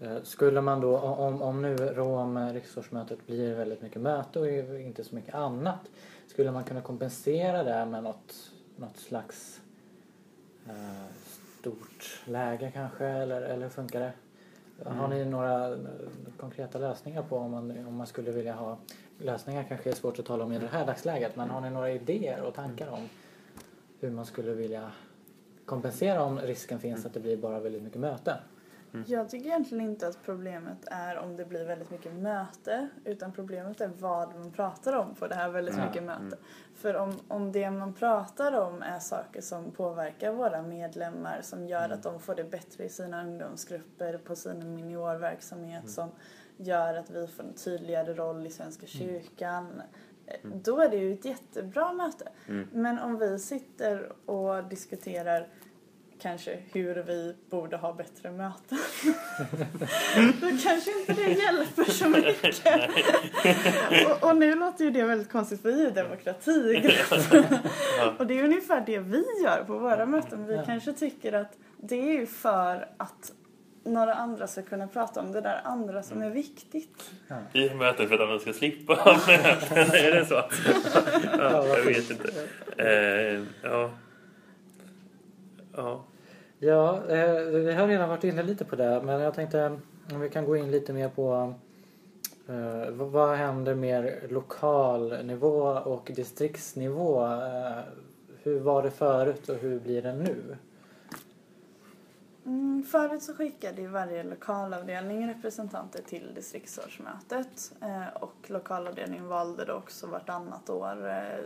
eh, 0.00 0.22
skulle 0.22 0.60
man 0.60 0.80
då, 0.80 0.98
om, 0.98 1.42
om 1.42 1.62
nu 1.62 1.76
Rom 1.76 2.36
eh, 2.36 2.52
riksdagsmötet 2.52 3.26
blir 3.26 3.54
väldigt 3.54 3.82
mycket 3.82 4.02
möte 4.02 4.40
och 4.40 4.80
inte 4.80 5.04
så 5.04 5.14
mycket 5.14 5.34
annat, 5.34 5.80
skulle 6.26 6.50
man 6.50 6.64
kunna 6.64 6.80
kompensera 6.80 7.62
det 7.62 7.86
med 7.86 8.02
något, 8.02 8.34
något 8.76 8.96
slags 8.96 9.60
stort 11.60 12.20
läge 12.24 12.70
kanske 12.74 13.06
eller, 13.06 13.42
eller 13.42 13.68
funkar 13.68 14.00
det? 14.00 14.12
Har 14.84 15.08
ni 15.08 15.24
några 15.24 15.76
konkreta 16.36 16.78
lösningar 16.78 17.22
på 17.22 17.36
om 17.36 17.50
man, 17.50 17.86
om 17.86 17.96
man 17.96 18.06
skulle 18.06 18.30
vilja 18.30 18.54
ha 18.54 18.78
lösningar 19.18 19.64
kanske 19.68 19.90
är 19.90 19.94
svårt 19.94 20.18
att 20.18 20.26
tala 20.26 20.44
om 20.44 20.52
i 20.52 20.58
det 20.58 20.66
här 20.66 20.86
dagsläget 20.86 21.36
men 21.36 21.50
har 21.50 21.60
ni 21.60 21.70
några 21.70 21.90
idéer 21.90 22.42
och 22.42 22.54
tankar 22.54 22.88
om 22.88 23.08
hur 24.02 24.10
man 24.10 24.26
skulle 24.26 24.52
vilja 24.52 24.92
kompensera 25.64 26.22
om 26.22 26.38
risken 26.40 26.78
finns 26.78 27.06
att 27.06 27.14
det 27.14 27.20
blir 27.20 27.36
bara 27.36 27.60
väldigt 27.60 27.82
mycket 27.82 28.00
möten? 28.00 28.36
Jag 29.06 29.28
tycker 29.30 29.46
egentligen 29.46 29.84
inte 29.84 30.08
att 30.08 30.18
problemet 30.24 30.78
är 30.86 31.18
om 31.18 31.36
det 31.36 31.44
blir 31.44 31.64
väldigt 31.64 31.90
mycket 31.90 32.14
möte 32.14 32.88
utan 33.04 33.32
problemet 33.32 33.80
är 33.80 33.90
vad 33.98 34.34
man 34.34 34.50
pratar 34.50 34.92
om 34.92 35.14
på 35.14 35.26
det 35.26 35.34
här 35.34 35.48
väldigt 35.50 35.76
Ja. 35.76 35.86
mycket 35.86 36.02
möte. 36.02 36.36
För 36.74 36.96
om, 36.96 37.18
om 37.28 37.52
det 37.52 37.70
man 37.70 37.94
pratar 37.94 38.52
om 38.60 38.82
är 38.82 38.98
saker 38.98 39.40
som 39.40 39.70
påverkar 39.70 40.32
våra 40.32 40.62
medlemmar 40.62 41.40
som 41.42 41.66
gör 41.66 41.88
att 41.90 42.02
de 42.02 42.20
får 42.20 42.34
det 42.34 42.44
bättre 42.44 42.84
i 42.84 42.88
sina 42.88 43.24
ungdomsgrupper, 43.24 44.18
på 44.18 44.36
sin 44.36 44.74
miniorverksamhet 44.74 45.90
som 45.90 46.10
gör 46.56 46.94
att 46.94 47.10
vi 47.10 47.26
får 47.26 47.42
en 47.44 47.54
tydligare 47.54 48.14
roll 48.14 48.46
i 48.46 48.50
Svenska 48.50 48.86
kyrkan. 48.86 49.82
Eh, 50.32 50.50
Då 50.50 50.80
är 50.80 50.88
det 50.88 50.96
ju 50.96 51.12
ett 51.12 51.24
jättebra 51.24 51.92
möte. 51.92 52.28
Mm. 52.48 52.68
Men 52.72 52.98
om 52.98 53.18
vi 53.18 53.38
sitter 53.38 54.12
och 54.30 54.64
diskuterar 54.64 55.48
kanske 56.22 56.58
hur 56.72 56.94
vi 56.94 57.34
borde 57.50 57.76
ha 57.76 57.92
bättre 57.92 58.30
möten. 58.30 58.78
Då 60.40 60.48
kanske 60.62 61.00
inte 61.00 61.12
det 61.12 61.32
hjälper 61.32 61.84
så 61.84 62.08
mycket. 62.08 62.60
och, 64.06 64.28
och 64.28 64.36
nu 64.36 64.54
låter 64.54 64.84
ju 64.84 64.90
det 64.90 65.02
väldigt 65.02 65.32
konstigt 65.32 65.62
för 65.62 65.72
vi 65.72 65.86
är 65.86 65.90
demokratigrupp. 65.90 67.60
och 68.18 68.26
det 68.26 68.38
är 68.38 68.44
ungefär 68.44 68.82
det 68.86 68.98
vi 68.98 69.24
gör 69.44 69.64
på 69.66 69.78
våra 69.78 70.06
möten. 70.06 70.46
Vi 70.46 70.60
kanske 70.66 70.92
tycker 70.92 71.32
att 71.32 71.58
det 71.76 71.96
är 71.96 72.12
ju 72.12 72.26
för 72.26 72.88
att 72.96 73.32
några 73.84 74.14
andra 74.14 74.46
ska 74.46 74.62
kunna 74.62 74.86
prata 74.86 75.20
om 75.20 75.32
det 75.32 75.40
där 75.40 75.60
andra 75.64 76.02
som 76.02 76.22
är 76.22 76.30
viktigt. 76.30 77.10
I 77.52 77.74
möten 77.74 78.08
för 78.08 78.14
att 78.14 78.20
andra 78.20 78.38
ska 78.38 78.52
slippa. 78.52 78.92
Är 79.74 80.14
det 80.14 80.26
så? 80.26 80.42
Ja, 81.38 81.66
jag 81.66 81.84
vet 81.84 82.10
inte. 82.10 82.28
Eh, 82.76 83.42
ja. 83.62 83.90
Ja. 85.76 86.04
Ja, 86.58 87.02
eh, 87.08 87.42
vi 87.42 87.72
har 87.72 87.88
redan 87.88 88.08
varit 88.08 88.24
inne 88.24 88.42
lite 88.42 88.64
på 88.64 88.76
det 88.76 89.02
men 89.04 89.20
jag 89.20 89.34
tänkte 89.34 89.78
om 90.12 90.20
vi 90.20 90.30
kan 90.30 90.44
gå 90.44 90.56
in 90.56 90.70
lite 90.70 90.92
mer 90.92 91.08
på 91.08 91.54
eh, 92.48 92.90
vad, 92.90 93.36
händer 93.36 93.74
mer 93.74 94.26
lokal 94.28 95.24
nivå 95.24 95.60
och 95.84 96.10
distriktsnivå? 96.14 97.26
Hur 98.42 98.60
var 98.60 98.82
det 98.82 98.90
förut 98.90 99.48
och 99.48 99.56
hur 99.56 99.80
blir 99.80 100.02
det 100.02 100.12
nu? 100.12 100.56
Mm, 102.46 102.82
förut 102.82 103.22
så 103.22 103.34
skickade 103.34 103.82
ju 103.82 103.88
varje 103.88 104.22
lokalavdelning 104.22 105.28
representanter 105.28 106.02
till 106.02 106.34
distriktsårsmötet 106.34 107.72
eh, 107.80 108.22
och 108.22 108.50
lokalavdelningen 108.50 109.28
valde 109.28 109.64
då 109.64 109.72
också 109.72 110.06
vartannat 110.06 110.70
år 110.70 111.08
eh, 111.08 111.44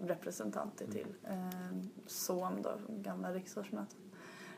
representanter 0.00 0.86
till 0.86 1.14
eh, 1.24 1.78
SOM 2.06 2.62
då, 2.62 2.70
gamla 2.88 3.32
riksårsmötet. 3.32 3.96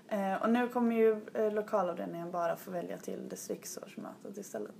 Eh, 0.09 0.43
och 0.43 0.51
nu 0.51 0.69
kommer 0.69 0.97
ju 0.97 1.21
eh, 1.35 1.53
lokalavdelningen 1.53 2.31
bara 2.31 2.57
få 2.57 2.71
välja 2.71 2.99
till 2.99 3.29
distriktsårsmötet 3.29 4.37
istället. 4.37 4.75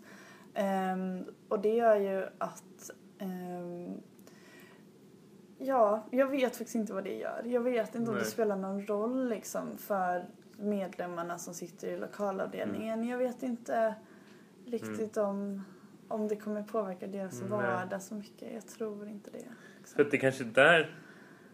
Ehm, 0.55 1.25
och 1.49 1.61
det 1.61 1.75
gör 1.75 1.97
ju 1.97 2.27
att 2.39 2.91
ehm, 3.19 4.01
Ja, 5.61 6.07
jag 6.11 6.27
vet 6.27 6.57
faktiskt 6.57 6.75
inte 6.75 6.93
vad 6.93 7.05
det 7.05 7.15
gör. 7.15 7.43
Jag 7.45 7.61
vet 7.61 7.95
inte 7.95 8.11
om 8.11 8.17
det 8.17 8.23
Nej. 8.23 8.31
spelar 8.31 8.57
någon 8.57 8.87
roll 8.87 9.29
liksom 9.29 9.79
för 9.79 10.29
medlemmarna 10.59 11.39
som 11.39 11.55
sitter 11.55 11.89
i 11.89 11.97
lokalavdelningen. 11.97 13.09
Jag 13.09 13.19
vet 13.19 13.43
inte 13.43 13.95
riktigt 14.67 15.17
om, 15.17 15.65
om 16.09 16.29
det 16.29 16.37
kommer 16.37 16.63
påverka 16.63 17.07
deras 17.07 17.41
Nej. 17.41 17.51
vardag 17.51 18.03
så 18.03 18.15
mycket. 18.15 18.53
Jag 18.55 18.67
tror 18.67 19.09
inte 19.09 19.31
det. 19.31 19.39
För 19.39 19.79
Liksom. 19.79 20.03
att 20.05 20.11
det 20.11 20.19
kanske 20.19 20.45
är 20.45 20.49
där 20.49 20.95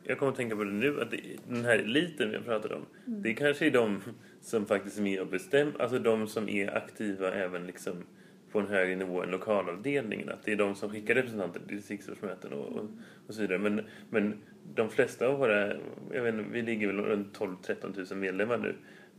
jag 0.06 0.18
kommer 0.18 0.32
att 0.32 0.36
tänka 0.38 0.56
på 0.56 0.64
det 0.64 0.72
nu, 0.72 1.00
att 1.00 1.10
det, 1.10 1.20
den 1.48 1.64
här 1.64 1.78
eliten 1.78 2.30
vi 2.30 2.38
pratat 2.38 2.72
om, 2.72 2.86
det 3.04 3.34
kanske 3.34 3.66
är 3.66 3.70
de 3.70 4.00
som 4.40 4.66
faktiskt 4.66 4.98
är 4.98 5.02
med 5.02 5.20
och 5.20 5.26
bestämmer, 5.26 5.82
alltså 5.82 5.98
de 5.98 6.26
som 6.26 6.48
är 6.48 6.76
aktiva 6.76 7.32
även 7.32 7.66
liksom 7.66 8.04
på 8.52 8.60
en 8.60 8.66
högre 8.66 8.96
nivå 8.96 9.22
än 9.22 9.30
lokalavdelningen. 9.30 10.28
Att 10.28 10.42
det 10.44 10.52
är 10.52 10.56
de 10.56 10.74
som 10.74 10.90
skickar 10.90 11.14
representanter 11.14 11.60
till 11.60 11.76
distriktsårsmöten 11.76 12.52
och, 12.52 12.66
och, 12.66 12.88
och 13.26 13.34
så 13.34 13.40
vidare. 13.40 13.58
Men, 13.58 13.80
men 14.10 14.42
de 14.74 14.90
flesta 14.90 15.26
av 15.26 15.38
våra, 15.38 15.74
jag 16.12 16.22
vet 16.22 16.34
inte, 16.34 16.50
vi 16.50 16.62
ligger 16.62 16.86
väl 16.86 16.96
runt 16.96 17.38
12-13 17.38 18.10
000 18.12 18.18
medlemmar 18.18 18.58
nu. 18.58 18.74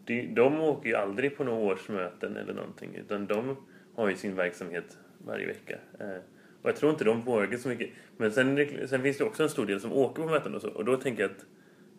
De, 0.05 0.27
de 0.33 0.61
åker 0.61 0.89
ju 0.89 0.95
aldrig 0.95 1.37
på 1.37 1.43
några 1.43 1.59
årsmöten 1.59 2.37
eller 2.37 2.53
någonting, 2.53 2.95
utan 2.95 3.27
de 3.27 3.57
har 3.95 4.09
ju 4.09 4.15
sin 4.15 4.35
verksamhet 4.35 4.97
varje 5.17 5.47
vecka. 5.47 5.77
Eh, 5.99 6.17
och 6.61 6.69
jag 6.69 6.75
tror 6.75 6.91
inte 6.91 7.03
de 7.03 7.21
vågar 7.21 7.57
så 7.57 7.69
mycket. 7.69 7.89
Men 8.17 8.31
sen, 8.31 8.67
sen 8.87 9.01
finns 9.01 9.17
det 9.17 9.23
också 9.23 9.43
en 9.43 9.49
stor 9.49 9.65
del 9.65 9.79
som 9.79 9.93
åker 9.93 10.23
på 10.23 10.29
möten 10.29 10.55
och 10.55 10.61
så. 10.61 10.69
Och 10.69 10.85
då 10.85 10.97
tänker 10.97 11.21
jag 11.21 11.31
att 11.31 11.45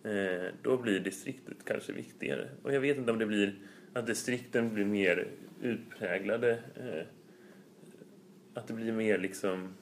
eh, 0.04 0.52
då 0.62 0.76
blir 0.76 1.00
distriktet 1.00 1.56
kanske 1.64 1.92
viktigare. 1.92 2.48
Och 2.62 2.74
jag 2.74 2.80
vet 2.80 2.96
inte 2.96 3.12
om 3.12 3.18
det 3.18 3.26
blir 3.26 3.54
att 3.92 4.06
distrikten 4.06 4.74
blir 4.74 4.84
mer 4.84 5.28
utpräglade. 5.62 6.50
Eh, 6.76 7.06
att 8.54 8.66
det 8.66 8.74
blir 8.74 8.92
mer 8.92 9.18
liksom 9.18 9.74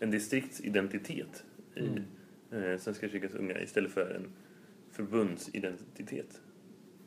en 0.00 0.10
distriktsidentitet 0.10 1.44
i 1.74 1.80
mm 1.80 2.02
eh, 2.50 2.78
Svenska 2.78 3.08
kyrkans 3.08 3.34
unga 3.34 3.60
istället 3.62 3.90
för 3.92 4.10
en 4.10 4.26
förbundsidentitet. 4.90 6.40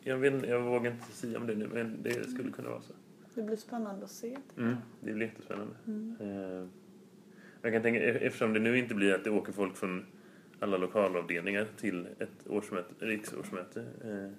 Jag, 0.01 0.17
vet, 0.17 0.47
jag 0.47 0.61
vågar 0.61 0.91
inte 0.91 1.11
säga 1.11 1.37
om 1.39 1.47
det 1.47 1.55
nu, 1.55 1.67
men 1.67 2.03
det 2.03 2.29
skulle 2.29 2.51
kunna 2.51 2.69
vara 2.69 2.81
så. 2.81 2.93
Det 3.35 3.41
blir 3.43 3.55
spännande 3.55 4.03
att 4.05 4.11
se. 4.11 4.37
Mm, 4.57 4.75
det 5.01 5.13
blir 5.13 5.25
jättespännande. 5.27 5.73
Mm. 5.87 6.15
Eh, 6.19 6.67
Jag 7.61 7.73
kan 7.73 7.81
tänka, 7.81 7.99
e- 7.99 8.25
eftersom 8.25 8.53
det 8.53 8.59
nu 8.59 8.77
inte 8.77 8.95
blir 8.95 9.13
att 9.13 9.23
det 9.23 9.29
åker 9.29 9.51
folk 9.53 9.75
från 9.77 10.05
alla 10.59 10.77
lokalavdelningar 10.77 11.67
till 11.77 12.07
ett 12.19 12.47
årsmöte, 12.47 13.05
riksårsmöte. 13.05 13.81
eh, 14.03 14.31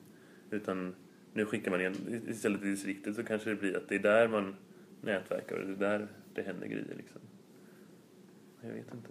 Utan 0.51 0.95
nu 1.33 1.45
skickar 1.47 1.71
man 1.71 1.81
igen 1.81 2.23
istället 2.29 2.61
till 2.61 2.71
distriktet 2.71 3.17
så 3.17 3.25
kanske 3.25 3.51
det 3.51 3.57
blir 3.57 3.77
att 3.77 3.89
det 3.89 3.95
är 3.95 3.99
där 3.99 4.29
man 4.29 4.55
nätverkar 5.01 5.57
och 5.57 5.67
det 5.67 5.73
är 5.73 5.99
där 5.99 6.09
det 6.35 6.43
händer 6.43 6.67
grejer. 6.67 6.95
Liksom. 6.97 7.21
Jag 8.61 8.69
vet 8.73 8.95
inte. 8.95 9.09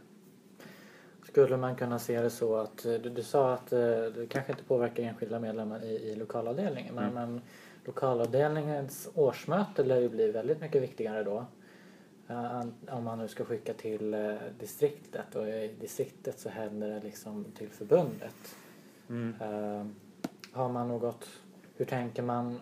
Skulle 1.31 1.57
man 1.57 1.75
kunna 1.75 1.99
se 1.99 2.21
det 2.21 2.29
så 2.29 2.55
att 2.55 2.85
eh, 2.85 2.93
du, 2.93 3.09
du 3.09 3.23
sa 3.23 3.53
att 3.53 3.73
eh, 3.73 3.79
det 3.79 4.27
kanske 4.29 4.51
inte 4.51 4.63
påverkar 4.63 5.03
enskilda 5.03 5.39
medlemmar 5.39 5.83
i, 5.83 5.95
i 5.95 6.15
lokalavdelningen 6.15 6.95
men, 6.95 7.03
Mm. 7.03 7.13
men 7.13 7.41
lokalavdelningens 7.85 9.09
årsmöte 9.15 9.83
lär 9.83 9.99
ju 9.99 10.09
bli 10.09 10.31
väldigt 10.31 10.61
mycket 10.61 10.81
viktigare 10.81 11.23
då. 11.23 11.45
Eh, 12.27 12.61
om 12.89 13.03
man 13.03 13.17
nu 13.17 13.27
ska 13.27 13.45
skicka 13.45 13.73
till 13.73 14.15
distriktet 14.59 15.35
och 15.35 15.47
i 15.47 15.75
distriktet 15.79 16.39
så 16.39 16.49
händer 16.49 16.89
det 16.89 16.99
liksom 16.99 17.45
till 17.57 17.69
förbundet. 17.69 18.55
Mm. 19.09 19.33
Har 20.51 20.69
man 20.69 20.87
något, 20.87 21.27
hur 21.75 21.85
tänker 21.85 22.23
man 22.23 22.61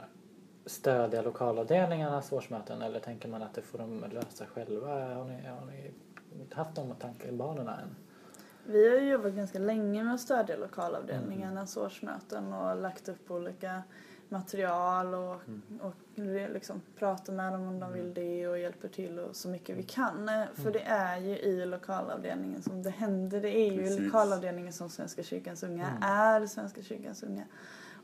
stödja 0.66 1.22
lokalavdelningarnas 1.22 2.32
årsmöten 2.32 2.82
eller 2.82 3.00
tänker 3.00 3.30
man 3.30 3.42
att 3.44 3.54
det 3.54 3.62
får 3.62 3.78
de 3.78 4.04
lösa 4.14 4.46
själva? 4.46 5.16
Har 5.16 5.26
ni, 5.26 5.48
har 5.48 5.66
ni 5.66 5.92
haft 6.54 6.76
de 6.76 6.96
tankebanorna 7.00 7.80
än? 7.82 7.96
Vi 8.72 8.90
har 8.90 8.96
ju 8.98 9.10
jobbat 9.10 9.34
ganska 9.34 9.60
länge 9.60 10.04
med 10.04 10.14
att 10.14 10.22
stödja 10.22 10.58
lokalavdelningarnas 10.58 11.78
årsmöten 11.78 12.54
och 12.54 12.76
lagt 12.82 13.10
upp 13.10 13.32
olika 13.32 13.84
material 14.30 15.14
och, 15.14 15.36
och 15.82 15.94
liksom 16.54 16.82
pratar 17.00 17.34
med 17.34 17.54
dem 17.54 17.68
om 17.68 17.80
de 17.80 17.94
vill 17.94 18.14
det 18.14 18.48
och 18.48 18.60
hjälper 18.60 18.88
till 18.88 19.20
och 19.20 19.36
så 19.36 19.50
mycket 19.50 19.78
vi 19.78 19.84
kan. 19.84 20.30
Eh, 20.30 20.44
För 20.54 20.72
det 20.72 20.82
är 20.84 21.18
ju 21.18 21.38
i 21.40 21.66
lokalavdelningen 21.66 22.62
som 22.62 22.84
det 22.84 22.90
händer. 22.90 23.42
Det 23.42 23.58
är 23.58 23.72
ju 23.72 23.78
Precis. 23.84 24.00
lokalavdelningen 24.00 24.74
som 24.74 24.90
Svenska 24.90 25.24
kyrkans 25.24 25.64
unga 25.64 25.88
Mm. 25.88 26.04
är 26.04 26.46
Svenska 26.48 26.82
kyrkans 26.82 27.24
unga. 27.24 27.44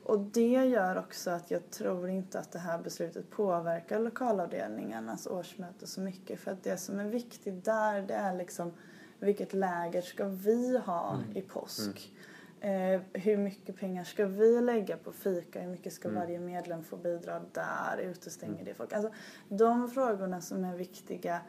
Och 0.03 0.19
det 0.19 0.65
gör 0.65 0.97
också 0.99 1.31
att 1.31 1.51
jag 1.51 1.69
tror 1.69 2.09
inte 2.09 2.39
att 2.39 2.51
det 2.51 2.59
här 2.59 2.77
beslutet 2.77 3.29
påverkar 3.29 3.99
lokalavdelningarnas 3.99 5.27
årsmöte 5.27 5.87
så 5.87 6.01
mycket. 6.01 6.39
För 6.39 6.51
att 6.51 6.63
det 6.63 6.77
som 6.77 6.99
är 6.99 7.05
viktigt 7.05 7.65
där 7.65 8.01
det 8.01 8.13
är 8.13 8.35
liksom 8.35 8.73
vilket 9.19 9.53
läger 9.53 10.01
ska 10.01 10.25
vi 10.25 10.77
ha 10.77 11.19
i 11.33 11.41
påsk? 11.41 12.13
Eh, 12.59 13.01
hur 13.13 13.37
mycket 13.37 13.75
pengar 13.75 14.03
ska 14.03 14.25
vi 14.25 14.61
lägga 14.61 14.97
på 14.97 15.11
fika? 15.11 15.61
Hur 15.61 15.69
mycket 15.69 15.93
ska 15.93 16.09
varje 16.09 16.39
medlem 16.39 16.83
få 16.83 16.97
bidra 16.97 17.41
där? 17.51 17.97
Utestänger 17.97 18.65
det 18.65 18.73
folk? 18.73 18.93
Alltså, 18.93 19.11
de 19.49 19.89
frågorna 19.89 20.41
som 20.41 20.65
är 20.65 20.75
viktiga 20.75 21.41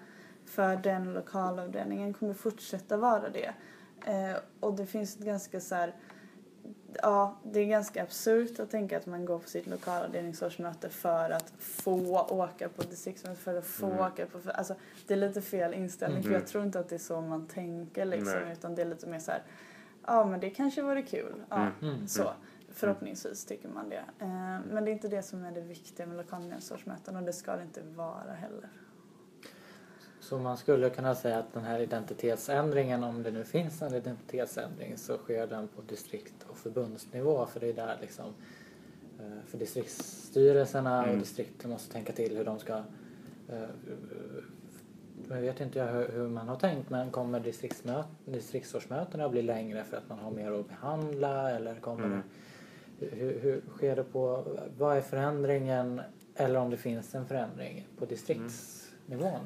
för 0.45 0.77
den 0.77 1.13
lokalavdelningen 1.13 2.15
kommer 2.15 2.35
fortsätta 2.35 2.97
vara 2.97 3.29
det. 3.29 3.55
Eh, 4.07 4.37
och 4.61 4.75
det 4.75 4.87
finns 4.87 5.17
ett 5.17 5.25
ganska 5.25 5.61
så 5.61 5.75
här, 5.75 5.95
ja, 7.03 7.37
det 7.43 7.61
är 7.61 7.65
ganska 7.67 8.03
absurt 8.03 8.61
att 8.61 8.71
tänka 8.71 8.97
att 8.97 9.07
man 9.07 9.25
går 9.25 9.39
på 9.39 9.49
sitt 9.49 9.67
lokalavdelningsårsmöte 9.67 10.89
för 10.89 11.31
att 11.31 11.53
få 11.59 12.19
åka 12.31 12.69
på 12.69 12.83
distriktsmöte, 12.83 13.37
för 13.41 13.55
att 13.59 13.65
få 13.67 13.87
Mm. 13.87 13.99
åka 13.99 14.27
på... 14.27 14.39
Alltså, 14.55 14.75
det 15.07 15.15
är 15.15 15.19
lite 15.19 15.43
fel 15.43 15.75
inställning 15.75 16.23
för 16.23 16.29
Mm. 16.31 16.41
jag 16.41 16.49
tror 16.49 16.65
inte 16.65 16.81
att 16.81 16.89
det 16.89 16.95
är 16.95 16.99
så 16.99 17.21
man 17.21 17.47
tänker 17.47 18.05
liksom, 18.05 18.41
Nej. 18.45 18.53
utan 18.53 18.75
det 18.75 18.83
är 18.83 18.87
lite 18.87 19.07
mer 19.07 19.19
så 19.19 19.31
här, 19.31 19.43
ja 20.07 20.25
men 20.25 20.41
det 20.41 20.51
kanske 20.51 20.83
vore 20.83 21.03
kul. 21.03 21.35
Ja, 21.49 21.67
Mm. 21.83 22.09
så. 22.09 22.31
Förhoppningsvis 22.69 23.45
tycker 23.45 23.69
man 23.69 23.89
det. 23.89 24.05
Eh, 24.19 24.29
men 24.73 24.85
det 24.85 24.91
är 24.91 24.93
inte 24.93 25.09
det 25.09 25.23
som 25.23 25.45
är 25.45 25.53
det 25.53 25.61
viktiga 25.61 26.07
med 26.07 26.17
lokalnämndsårsmöten 26.17 27.17
och 27.17 27.23
det 27.23 27.33
ska 27.33 27.57
det 27.57 27.63
inte 27.63 27.83
vara 27.83 28.33
heller. 28.33 28.69
Så 30.29 30.39
man 30.39 30.57
skulle 30.57 30.91
kunna 30.91 31.15
säga 31.15 31.39
att 31.39 31.53
den 31.53 31.65
här 31.65 31.79
identitetsändringen, 31.81 33.05
om 33.05 33.23
det 33.23 33.31
nu 33.31 33.45
finns 33.45 33.83
en 33.83 33.95
identitetsändring, 33.95 34.97
så 34.99 35.17
sker 35.19 35.47
den 35.47 35.69
på 35.69 35.83
distrikt 35.83 36.35
och 36.49 36.57
förbundsnivå 36.57 37.47
för 37.47 37.61
det 37.61 37.69
är 37.69 37.73
där 37.75 37.97
liksom 38.01 38.25
eh, 39.21 39.45
för 39.47 39.59
distriktsstyrelserna 39.59 40.99
Mm. 41.03 41.11
och 41.15 41.19
distrikten 41.21 41.71
måste 41.71 41.93
tänka 41.93 42.13
till 42.13 42.37
hur 42.37 42.45
de 42.45 42.59
ska 42.59 42.77
eh, 43.49 43.69
jag 45.29 45.41
vet 45.41 45.61
inte 45.61 45.79
jag 45.79 45.87
hur, 45.87 46.29
man 46.29 46.49
har 46.49 46.57
tänkt 46.57 46.91
men 46.91 47.11
kommer 47.11 47.41
distriktsårsmötena 48.27 49.25
att 49.25 49.31
bli 49.31 49.43
längre 49.43 49.85
för 49.85 49.97
att 49.97 50.09
man 50.09 50.19
har 50.19 50.31
mer 50.31 50.53
att 50.53 50.69
behandla 50.69 51.51
eller 51.51 51.75
kommer 51.75 52.05
Mm. 52.07 52.23
det, 52.99 53.07
hur, 53.07 53.41
hur 53.41 53.63
sker 53.77 53.97
det 53.97 54.05
på, 54.05 54.45
vad 54.79 54.97
är 54.97 55.01
förändringen 55.01 56.01
eller 56.35 56.61
om 56.61 56.71
det 56.71 56.77
finns 56.77 57.15
en 57.15 57.27
förändring 57.27 57.89
på 57.99 58.05
distriktsnivån? 58.05 59.41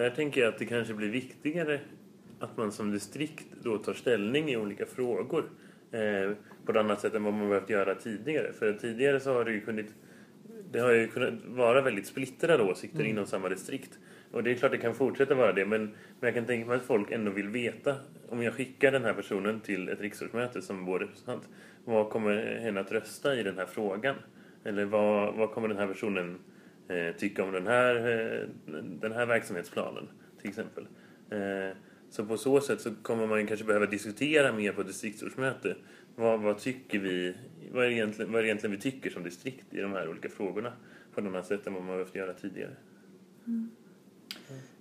Där 0.00 0.10
tänker 0.10 0.40
jag 0.40 0.48
att 0.48 0.58
det 0.58 0.66
kanske 0.66 0.94
blir 0.94 1.08
viktigare 1.08 1.80
att 2.38 2.56
man 2.56 2.72
som 2.72 2.90
distrikt 2.90 3.46
då 3.62 3.78
tar 3.78 3.94
ställning 3.94 4.50
i 4.50 4.56
olika 4.56 4.86
frågor 4.86 5.44
eh, 5.92 6.32
på 6.64 6.72
ett 6.72 6.78
annat 6.78 7.00
sätt 7.00 7.14
än 7.14 7.24
vad 7.24 7.32
man 7.32 7.48
behövt 7.48 7.70
göra 7.70 7.94
tidigare. 7.94 8.52
För 8.52 8.72
tidigare 8.72 9.20
så 9.20 9.32
har 9.32 9.44
det 9.44 9.52
ju 9.52 9.60
kunnat, 9.60 9.86
det 10.72 10.78
har 10.78 10.92
ju 10.92 11.08
kunnat 11.08 11.34
vara 11.46 11.82
väldigt 11.82 12.06
splittrade 12.06 12.62
åsikter 12.62 13.04
inom 13.04 13.26
samma 13.26 13.48
distrikt. 13.48 13.98
Och 14.32 14.42
det 14.42 14.50
är 14.50 14.54
klart 14.54 14.72
det 14.72 14.78
kan 14.78 14.94
fortsätta 14.94 15.34
vara 15.34 15.52
det 15.52 15.66
men, 15.66 15.82
men 15.84 15.94
jag 16.20 16.34
kan 16.34 16.46
tänka 16.46 16.68
mig 16.68 16.76
att 16.76 16.84
folk 16.84 17.10
ändå 17.10 17.30
vill 17.30 17.48
veta 17.48 17.96
om 18.28 18.42
jag 18.42 18.54
skickar 18.54 18.92
den 18.92 19.04
här 19.04 19.14
personen 19.14 19.60
till 19.60 19.88
ett 19.88 20.00
riksdagsmöte 20.00 20.62
som 20.62 20.84
vår 20.84 20.98
representant 20.98 21.48
vad 21.84 22.10
kommer 22.10 22.58
henne 22.60 22.80
att 22.80 22.92
rösta 22.92 23.34
i 23.34 23.42
den 23.42 23.58
här 23.58 23.66
frågan? 23.66 24.14
Eller 24.64 24.84
vad, 24.84 25.34
vad 25.34 25.50
kommer 25.50 25.68
den 25.68 25.78
här 25.78 25.86
personen 25.86 26.38
eh, 26.90 27.16
tycka 27.16 27.44
om 27.44 27.52
den 27.52 27.66
här, 27.66 27.94
eh, 27.96 28.48
den 29.00 29.12
här 29.12 29.26
verksamhetsplanen 29.26 30.08
till 30.40 30.48
exempel. 30.48 30.86
Eh, 31.30 31.76
så 32.10 32.26
på 32.26 32.36
så 32.36 32.60
sätt 32.60 32.80
så 32.80 32.94
kommer 33.02 33.26
man 33.26 33.46
kanske 33.46 33.66
behöva 33.66 33.86
diskutera 33.86 34.52
mer 34.52 34.72
på 34.72 34.82
distriktsårsmöte. 34.82 35.76
Vad, 36.16 36.40
vad 36.40 36.58
tycker 36.58 36.98
vi, 36.98 37.34
vad 37.72 37.84
är, 37.84 37.88
det 37.88 37.94
egentligen, 37.94 38.32
vad 38.32 38.40
är 38.40 38.44
egentligen 38.44 38.76
vi 38.76 38.82
tycker 38.82 39.10
som 39.10 39.22
distrikt 39.22 39.74
i 39.74 39.80
de 39.80 39.92
här 39.92 40.08
olika 40.08 40.28
frågorna 40.28 40.72
på 41.14 41.20
de 41.20 41.28
annat 41.28 41.46
sätt 41.46 41.66
än 41.66 41.74
vad 41.74 41.82
man 41.82 41.96
behövt 41.96 42.14
göra 42.14 42.34
tidigare. 42.34 42.76
Mm. 43.46 43.70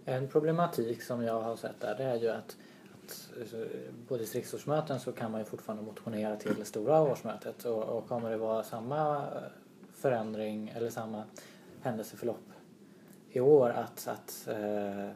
En 0.06 0.28
problematik 0.28 1.04
som 1.04 1.24
jag 1.24 1.42
har 1.42 1.56
sett 1.56 1.80
där 1.80 1.96
det 1.98 2.04
är 2.04 2.16
ju 2.16 2.30
att, 2.30 2.58
att 2.94 3.30
eh, 3.54 3.68
på 4.08 4.18
distriktsårsmöten 4.18 5.00
så 5.00 5.12
kan 5.12 5.32
man 5.32 5.42
ju 5.42 5.46
fortfarande 5.46 5.84
motionera 5.84 6.36
till 6.36 6.56
det 6.56 6.66
stora 6.66 7.02
årsmötet 7.02 7.66
och, 7.66 7.84
och 7.84 8.08
kommer 8.08 8.30
det 8.30 8.38
vara 8.38 8.64
samma 8.64 9.18
eh, 9.18 9.42
förändring 9.96 10.70
eller 10.76 10.90
samma 10.90 11.24
händelseförlopp 11.82 12.46
i 13.32 13.40
år 13.40 13.70
att, 13.70 14.08
att 14.08 14.48
eh, 14.48 15.10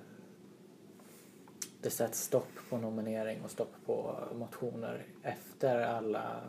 det 1.82 1.90
sätts 1.90 2.20
stopp 2.22 2.48
på 2.70 2.78
nominering 2.78 3.42
och 3.44 3.52
stopp 3.52 3.74
på 3.86 4.16
motioner 4.36 5.06
efter 5.24 5.80
alla 5.80 6.42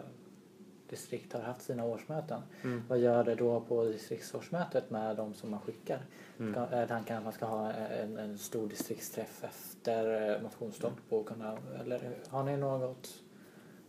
distrikt 0.89 1.33
har 1.33 1.41
haft 1.41 1.63
sina 1.63 1.85
årsmöten. 1.85 2.41
Mm. 2.63 2.83
Vad 2.89 2.99
gör 2.99 3.25
det 3.25 3.35
då 3.35 3.61
på 3.61 3.85
distriktsårsmötet 3.85 4.91
med 4.91 5.17
de 5.17 5.35
som 5.35 5.51
man 5.51 5.61
skickar? 5.61 6.03
Mm. 6.39 6.89
Tanken 6.89 7.17
att 7.17 7.25
man 7.25 7.33
ska 7.33 7.47
ha 7.47 7.73
en, 7.73 8.19
en 8.19 8.39
stor 8.39 8.69
distriktsträff 8.69 9.45
efter 9.45 10.31
eh, 10.37 10.43
motionsstopp 10.43 10.93
och 11.09 11.27
kunna, 11.29 11.59
eller 11.81 12.19
har 12.29 12.43
ni 12.45 12.57
något, 12.57 13.09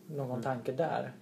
någon 0.08 0.30
Mm. 0.30 0.42
tanke 0.42 0.72
där? 0.72 1.14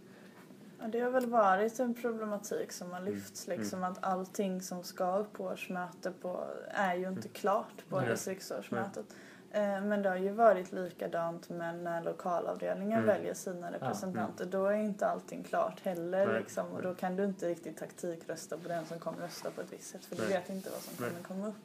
Ja, 0.83 0.89
det 0.89 0.99
har 0.99 1.09
väl 1.09 1.25
varit 1.25 1.79
en 1.79 1.93
problematik 1.93 2.71
som 2.71 2.91
har 2.91 3.01
lyfts 3.01 3.47
Mm. 3.47 3.59
liksom 3.59 3.83
att 3.83 3.97
allting 4.03 4.61
som 4.61 4.83
ska 4.83 5.17
upp 5.17 5.33
på 5.33 5.43
årsmöte 5.43 6.11
på 6.21 6.43
är 6.67 6.95
ju 6.95 7.07
inte 7.07 7.27
klart 7.27 7.83
på 7.89 7.99
distriktsårsmötet. 7.99 9.05
Eh, 9.51 9.81
Men 9.81 10.01
det 10.01 10.09
har 10.09 10.15
ju 10.17 10.31
varit 10.31 10.71
likadant 10.71 11.49
med 11.49 11.75
när 11.79 12.03
lokalavdelningen 12.03 13.03
Mm. 13.03 13.08
väljer 13.15 13.34
sina 13.34 13.71
representanter. 13.71 14.45
Då 14.45 14.65
är 14.65 14.73
inte 14.73 15.08
allting 15.08 15.43
klart 15.43 15.79
heller 15.84 16.27
Nej. 16.27 16.39
liksom, 16.39 16.67
och 16.67 16.81
då 16.81 16.95
kan 16.95 17.15
du 17.15 17.23
inte 17.25 17.47
riktigt 17.49 17.77
taktikrösta 17.77 18.58
på 18.58 18.67
den 18.67 18.86
som 18.86 18.99
kommer 18.99 19.17
rösta 19.21 19.51
på 19.51 19.62
ett 19.62 19.73
visst 19.73 19.89
sätt 19.89 20.05
för 20.05 20.15
du 20.15 20.21
Nej. 20.23 20.31
vet 20.34 20.49
inte 20.49 20.69
vad 20.69 20.79
som 20.81 20.95
kommer 20.97 21.23
komma 21.27 21.47
upp. 21.47 21.55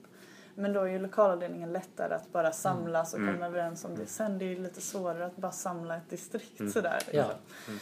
Men 0.55 0.73
då 0.73 0.81
är 0.81 0.87
ju 0.87 0.99
lokalavdelningen 0.99 1.73
lättare 1.73 2.15
att 2.15 2.33
bara 2.33 2.53
samlas 2.53 3.15
och 3.15 3.21
Mm. 3.21 3.35
komma 3.35 3.47
överens 3.47 3.85
om 3.85 3.97
det. 3.97 4.07
Sen 4.07 4.39
det 4.39 4.45
är 4.45 4.49
ju 4.49 4.59
lite 4.63 4.81
svårare 4.81 5.27
att 5.27 5.37
bara 5.37 5.53
samla 5.53 5.97
ett 5.97 6.11
distrikt 6.11 6.61
Mm. 6.61 6.73
sådär. 6.73 7.03
Ja. 7.13 7.27
Liksom. 7.27 7.35
Ehm, 7.69 7.79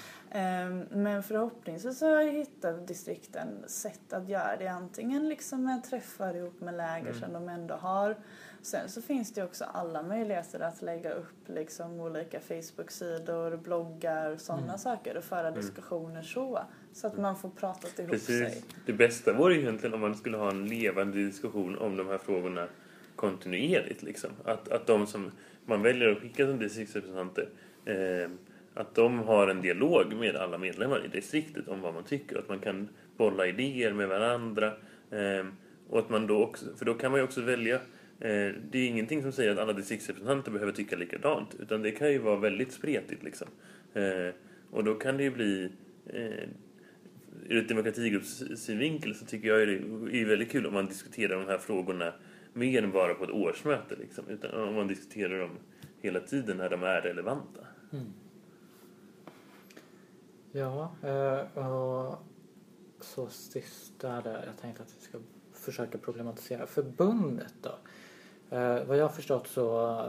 Men 0.90 1.22
förhoppningsvis 1.22 1.98
så 1.98 2.18
hittat 2.20 2.88
distrikten 2.88 3.48
sätt 3.66 4.12
att 4.12 4.28
göra 4.28 4.56
det. 4.56 4.66
Antingen 4.68 5.28
liksom 5.28 5.64
med 5.64 5.84
träffar 5.84 6.34
ihop 6.36 6.60
med 6.60 6.74
läger 6.74 7.06
Mm. 7.10 7.20
som 7.20 7.32
de 7.32 7.48
ändå 7.48 7.74
har. 7.74 8.16
Sen 8.62 8.88
så 8.88 9.02
finns 9.02 9.32
det 9.32 9.44
också 9.44 9.64
alla 9.64 10.02
möjligheter 10.02 10.60
att 10.60 10.82
lägga 10.82 11.12
upp 11.12 11.48
liksom 11.48 12.00
olika 12.00 12.40
Facebook-sidor, 12.40 13.56
bloggar 13.56 14.30
och 14.30 14.40
sådana 14.40 14.62
Mm. 14.66 14.78
saker 14.78 15.16
och 15.16 15.24
föra 15.24 15.50
diskussioner 15.50 16.22
så. 16.22 16.60
Så 16.92 17.06
att 17.06 17.16
man 17.18 17.36
får 17.36 17.50
pratat 17.50 17.98
ihop 17.98 18.10
Precis. 18.10 18.38
sig. 18.52 18.62
Det 18.86 18.92
bästa 18.92 19.32
vore 19.32 19.54
ju 19.54 19.60
egentligen 19.60 19.94
om 19.94 20.00
man 20.00 20.14
skulle 20.14 20.36
ha 20.36 20.50
en 20.50 20.66
levande 20.66 21.16
diskussion 21.16 21.78
om 21.78 21.96
de 21.96 22.08
här 22.08 22.18
frågorna 22.18 22.68
kontinuerligt. 23.16 24.02
Liksom. 24.02 24.30
Att, 24.44 24.68
att 24.68 24.86
de 24.86 25.06
som 25.06 25.32
man 25.64 25.82
väljer 25.82 26.08
att 26.08 26.18
skicka 26.18 26.46
som 26.46 26.58
distriktsrepresentanter 26.58 27.48
eh, 27.84 28.30
att 28.76 28.94
de 28.94 29.18
har 29.18 29.48
en 29.48 29.62
dialog 29.62 30.14
med 30.14 30.36
alla 30.36 30.58
medlemmar 30.58 31.04
i 31.04 31.08
distriktet 31.08 31.68
om 31.68 31.80
vad 31.80 31.94
man 31.94 32.04
tycker. 32.04 32.38
Att 32.38 32.48
man 32.48 32.58
kan 32.58 32.88
bolla 33.16 33.46
idéer 33.46 33.92
med 33.92 34.08
varandra. 34.08 34.72
Ehm, 35.10 35.52
och 35.88 35.98
att 35.98 36.10
man 36.10 36.26
då 36.26 36.42
också, 36.42 36.76
för 36.76 36.84
då 36.84 36.94
kan 36.94 37.10
man 37.10 37.20
ju 37.20 37.24
också 37.24 37.40
välja 37.40 37.74
eh, 38.20 38.52
det 38.70 38.78
är 38.78 38.86
ingenting 38.86 39.22
som 39.22 39.32
säger 39.32 39.50
att 39.52 39.58
alla 39.58 39.72
distriktsrepresentanter 39.72 40.50
behöver 40.50 40.72
tycka 40.72 40.96
likadant. 40.96 41.56
Utan 41.60 41.82
det 41.82 41.90
kan 41.90 42.12
ju 42.12 42.18
vara 42.18 42.36
väldigt 42.36 42.72
spretigt. 42.72 43.22
Liksom. 43.22 43.48
Eh, 43.94 44.34
och 44.70 44.84
då 44.84 44.94
kan 44.94 45.16
det 45.16 45.22
ju 45.22 45.30
bli 45.30 45.70
eh, 46.06 46.48
ur 47.48 47.56
ett 47.56 47.68
demokratigrupps-synvinkel 47.68 49.14
så 49.14 49.26
tycker 49.26 49.48
jag 49.48 49.68
det 49.68 50.20
är 50.20 50.24
väldigt 50.24 50.50
kul 50.50 50.66
om 50.66 50.74
man 50.74 50.86
diskuterar 50.86 51.40
de 51.40 51.46
här 51.46 51.58
frågorna 51.58 52.12
mer 52.52 52.82
än 52.82 52.92
bara 52.92 53.14
på 53.14 53.24
ett 53.24 53.30
årsmöte. 53.30 53.96
Liksom, 53.96 54.24
utan 54.28 54.68
om 54.68 54.74
man 54.74 54.86
diskuterar 54.86 55.40
dem 55.40 55.58
hela 56.00 56.20
tiden 56.20 56.56
när 56.56 56.70
de 56.70 56.82
är 56.82 57.00
relevanta. 57.00 57.60
Mm. 57.92 58.06
Ja, 60.56 60.90
eh, 61.02 61.66
och 61.66 62.18
så 63.00 63.28
sista 63.28 64.20
där. 64.20 64.44
Jag 64.46 64.56
tänkte 64.60 64.82
att 64.82 64.94
vi 64.98 65.04
ska 65.04 65.18
försöka 65.52 65.98
problematisera 65.98 66.66
förbundet 66.66 67.54
då. 67.62 67.74
Eh, 68.56 68.84
vad 68.84 68.96
jag 68.96 69.04
har 69.04 69.08
förstått 69.08 69.46
så 69.46 70.02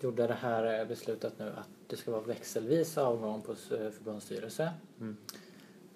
gjorde 0.00 0.26
det 0.26 0.34
här 0.34 0.86
beslutet 0.86 1.38
nu 1.38 1.52
att 1.56 1.68
det 1.86 1.96
ska 1.96 2.10
vara 2.10 2.22
växelvis 2.22 2.98
avgång 2.98 3.42
på 3.42 3.54
förbundsstyrelse. 3.54 4.72
Mm. 5.00 5.16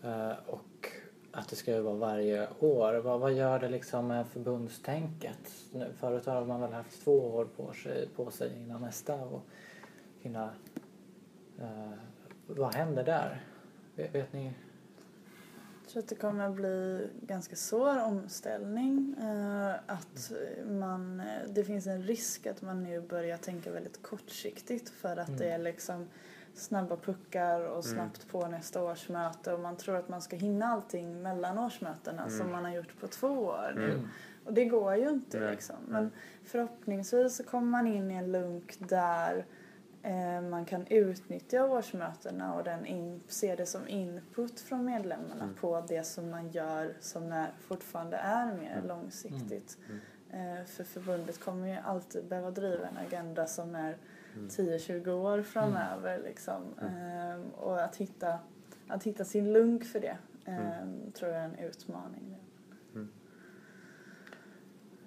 Eh, 0.02 0.36
och 0.46 0.88
att 1.32 1.48
det 1.48 1.56
ska 1.56 1.82
vara 1.82 1.94
varje 1.94 2.48
år. 2.58 2.94
Vad, 2.94 3.20
vad 3.20 3.32
gör 3.32 3.58
det 3.58 3.68
liksom 3.68 4.06
med 4.06 4.26
förbundstänket? 4.26 5.52
Nu, 5.72 5.92
Förut 6.00 6.26
har 6.26 6.44
man 6.44 6.60
väl 6.60 6.72
haft 6.72 7.04
två 7.04 7.34
år 7.34 7.44
på 7.44 7.72
sig, 7.72 8.08
på 8.16 8.30
sig 8.30 8.62
innan 8.62 8.80
nästa 8.80 9.14
och 9.14 9.42
hinna... 10.20 10.50
Eh, 11.60 11.92
vad 12.46 12.74
händer 12.74 13.04
där? 13.04 13.51
Vet, 13.96 14.14
vet 14.14 14.32
ni? 14.32 14.52
Jag 15.82 15.90
tror 15.90 16.02
att 16.02 16.08
det 16.08 16.14
kommer 16.14 16.48
att 16.48 16.54
bli 16.54 17.08
ganska 17.20 17.56
svår 17.56 18.02
omställning. 18.04 19.14
Eh, 19.20 19.72
att 19.86 20.32
man, 20.66 21.20
eh, 21.20 21.26
det 21.48 21.64
finns 21.64 21.86
en 21.86 22.02
risk 22.02 22.46
att 22.46 22.62
man 22.62 22.82
nu 22.82 23.00
börjar 23.00 23.36
tänka 23.36 23.70
väldigt 23.70 24.02
kortsiktigt 24.02 24.88
för 24.90 25.16
att 25.16 25.28
Mm. 25.28 25.40
det 25.40 25.48
är 25.50 25.58
liksom 25.58 26.08
snabba 26.54 26.96
puckar 26.96 27.60
och 27.60 27.70
Mm. 27.70 27.82
snabbt 27.82 28.28
på 28.28 28.46
nästa 28.48 28.82
årsmöte 28.82 29.52
och 29.52 29.60
man 29.60 29.76
tror 29.76 29.96
att 29.96 30.08
man 30.08 30.22
ska 30.22 30.36
hinna 30.36 30.66
allting 30.66 31.22
mellan 31.22 31.58
årsmötena 31.58 32.28
som 32.28 32.40
Mm. 32.40 32.52
man 32.52 32.64
har 32.64 32.72
gjort 32.72 33.00
på 33.00 33.06
två 33.06 33.28
år 33.28 33.72
nu. 33.76 33.92
Mm. 33.92 34.08
Och 34.44 34.52
det 34.52 34.64
går 34.64 34.94
ju 34.96 35.08
inte 35.10 35.50
liksom. 35.50 35.76
Men 35.88 36.10
förhoppningsvis 36.44 37.36
så 37.36 37.44
kommer 37.44 37.66
man 37.70 37.86
in 37.86 38.10
i 38.10 38.14
en 38.14 38.32
lunk 38.32 38.74
där 38.78 39.44
man 40.50 40.64
kan 40.64 40.86
utnyttja 40.86 41.64
årsmötena 41.64 42.54
och 42.54 42.64
den 42.64 42.86
in, 42.86 43.20
se 43.28 43.54
det 43.56 43.66
som 43.66 43.88
input 43.88 44.60
från 44.60 44.84
medlemmarna 44.84 45.42
Mm. 45.44 45.54
på 45.54 45.84
det 45.88 46.04
som 46.04 46.30
man 46.30 46.48
gör 46.50 46.94
som 47.00 47.32
är, 47.32 47.50
fortfarande 47.60 48.16
är 48.16 48.54
mer 48.54 48.72
Mm. 48.72 48.86
långsiktigt. 48.88 49.78
Mm. 49.88 50.58
Eh, 50.58 50.64
för 50.64 50.84
förbundet 50.84 51.40
kommer 51.40 51.68
ju 51.68 51.76
alltid 51.84 52.24
behöva 52.24 52.50
driva 52.50 52.86
en 52.88 52.96
agenda 52.96 53.46
som 53.46 53.74
är 53.74 53.96
Mm. 54.34 54.48
10-20 54.48 55.10
år 55.10 55.42
framöver. 55.42 56.18
Liksom. 56.24 56.62
Eh, 56.78 57.40
och 57.58 57.82
att 57.84 57.96
hitta, 57.96 58.38
att 58.88 59.04
hitta 59.04 59.24
sin 59.24 59.52
lunk 59.52 59.84
för 59.84 60.00
det 60.00 60.16
eh, 60.44 60.78
Mm. 60.82 61.12
tror 61.12 61.30
jag 61.30 61.40
är 61.40 61.44
en 61.44 61.58
utmaning. 61.58 62.36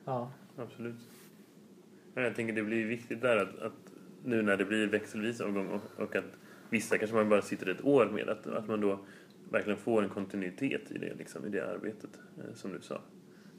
Ja, 0.05 0.31
Absolut. 0.57 0.95
Ja, 2.13 2.21
Jag 2.21 2.35
tänker 2.35 2.53
det 2.53 2.63
blir 2.63 2.85
viktigt 2.85 3.21
där 3.21 3.37
att, 3.37 3.59
att 3.59 3.73
nu 4.25 4.41
när 4.41 4.57
det 4.57 4.65
blir 4.65 4.87
växelvis 4.87 5.41
avgång 5.41 5.67
och, 5.67 6.03
och 6.03 6.15
att 6.15 6.37
vissa 6.69 6.97
kanske 6.97 7.15
man 7.15 7.29
bara 7.29 7.41
sitter 7.41 7.69
ett 7.69 7.85
år 7.85 8.05
med 8.05 8.29
att, 8.29 8.47
att 8.47 8.67
man 8.67 8.81
då 8.81 8.99
verkligen 9.51 9.79
får 9.79 10.03
en 10.03 10.09
kontinuitet 10.09 10.91
i 10.91 10.97
det, 10.97 11.13
liksom, 11.17 11.45
i 11.45 11.49
det 11.49 11.67
arbetet, 11.67 12.09
eh, 12.37 12.53
som 12.53 12.73
du 12.73 12.81
sa. 12.81 13.01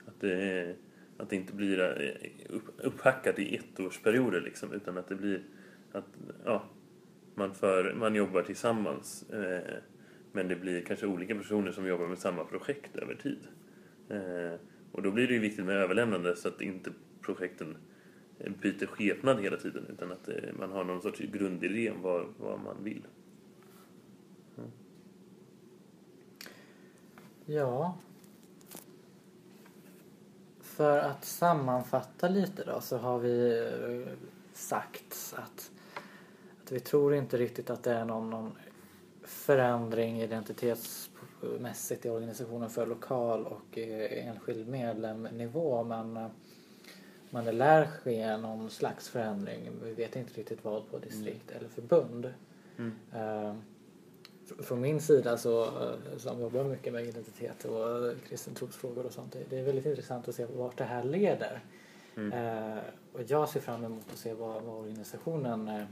Att 0.06 0.20
det, 0.20 0.74
att 1.16 1.30
det 1.30 1.36
inte 1.36 1.54
blir 1.54 1.80
eh, 1.80 2.54
upp, 2.56 2.64
upphackat 2.78 3.38
i 3.38 3.56
ettårsperioder 3.56 4.40
liksom, 4.40 4.72
utan 4.72 4.98
att 4.98 5.08
det 5.08 5.14
blir 5.14 5.42
att 5.92 6.18
ja, 6.44 6.62
man, 7.34 7.54
för, 7.54 7.94
man 7.94 8.14
jobbar 8.14 8.42
tillsammans 8.42 9.30
eh, 9.30 9.74
men 10.32 10.48
det 10.48 10.56
blir 10.56 10.82
kanske 10.82 11.06
olika 11.06 11.34
personer 11.34 11.72
som 11.72 11.86
jobbar 11.86 12.06
med 12.06 12.18
samma 12.18 12.44
projekt 12.44 12.96
över 12.96 13.14
tid. 13.14 13.38
Eh, 14.08 14.60
och 14.92 15.02
då 15.02 15.10
blir 15.10 15.26
det 15.26 15.34
ju 15.34 15.40
viktigt 15.40 15.64
med 15.64 15.76
överlämnande 15.76 16.36
så 16.36 16.48
att 16.48 16.60
inte 16.60 16.90
projekten 17.22 17.76
byter 18.38 18.86
skepnad 18.86 19.40
hela 19.40 19.56
tiden 19.56 19.86
utan 19.88 20.12
att 20.12 20.28
eh, 20.28 20.34
man 20.58 20.72
har 20.72 20.84
någon 20.84 21.02
sorts 21.02 21.18
grundidé 21.18 21.90
om 21.90 22.02
vad, 22.02 22.26
vad 22.38 22.60
man 22.60 22.84
vill. 22.84 23.02
Mm. 24.58 24.70
Ja. 27.46 27.98
För 30.60 30.98
att 30.98 31.24
sammanfatta 31.24 32.28
lite 32.28 32.64
då 32.64 32.80
så 32.80 32.96
har 32.96 33.18
vi 33.18 33.58
eh, 34.06 34.12
sagt 34.52 35.34
att, 35.36 35.70
att 36.62 36.72
vi 36.72 36.80
tror 36.80 37.14
inte 37.14 37.36
riktigt 37.36 37.70
att 37.70 37.82
det 37.82 37.92
är 37.92 38.04
någon, 38.04 38.30
någon 38.30 38.52
förändring 39.22 40.20
identitetsmässigt 40.20 42.06
i 42.06 42.08
organisationen 42.08 42.70
för 42.70 42.86
lokal 42.86 43.46
och 43.46 43.78
eh, 43.78 44.28
enskild 44.28 44.68
medlemnivå 44.68 45.84
men 45.84 46.30
men 47.30 47.44
det 47.44 47.52
lär 47.52 47.86
ske 47.86 48.36
någon 48.36 48.70
slags 48.70 49.08
förändring. 49.08 49.70
Vi 49.82 49.94
vet 49.94 50.16
inte 50.16 50.34
riktigt 50.34 50.64
vad 50.64 50.90
på 50.90 50.98
distrikt 50.98 51.50
mm. 51.50 51.58
eller 51.58 51.68
förbund. 51.68 52.34
Mm. 52.78 52.92
Uh, 53.14 53.54
från 54.62 54.80
min 54.80 55.00
sida 55.00 55.36
så, 55.36 55.64
uh, 55.64 56.16
som 56.16 56.40
jobbar 56.40 56.64
mycket 56.64 56.92
med 56.92 57.04
identitet 57.04 57.64
och 57.64 58.14
kristen 58.28 58.54
trosfrågor 58.54 59.06
och 59.06 59.12
sånt, 59.12 59.36
det, 59.48 59.58
är 59.58 59.64
väldigt 59.64 59.86
intressant 59.86 60.28
att 60.28 60.34
se 60.34 60.46
vart 60.46 60.78
det 60.78 60.84
här 60.84 61.04
leder. 61.04 61.60
Mm. 62.16 62.32
Uh, 62.32 62.82
och 63.12 63.22
jag 63.26 63.48
ser 63.48 63.60
fram 63.60 63.84
emot 63.84 64.12
att 64.12 64.18
se 64.18 64.34
vad, 64.34 64.62
vad 64.62 64.80
organisationen 64.80 65.86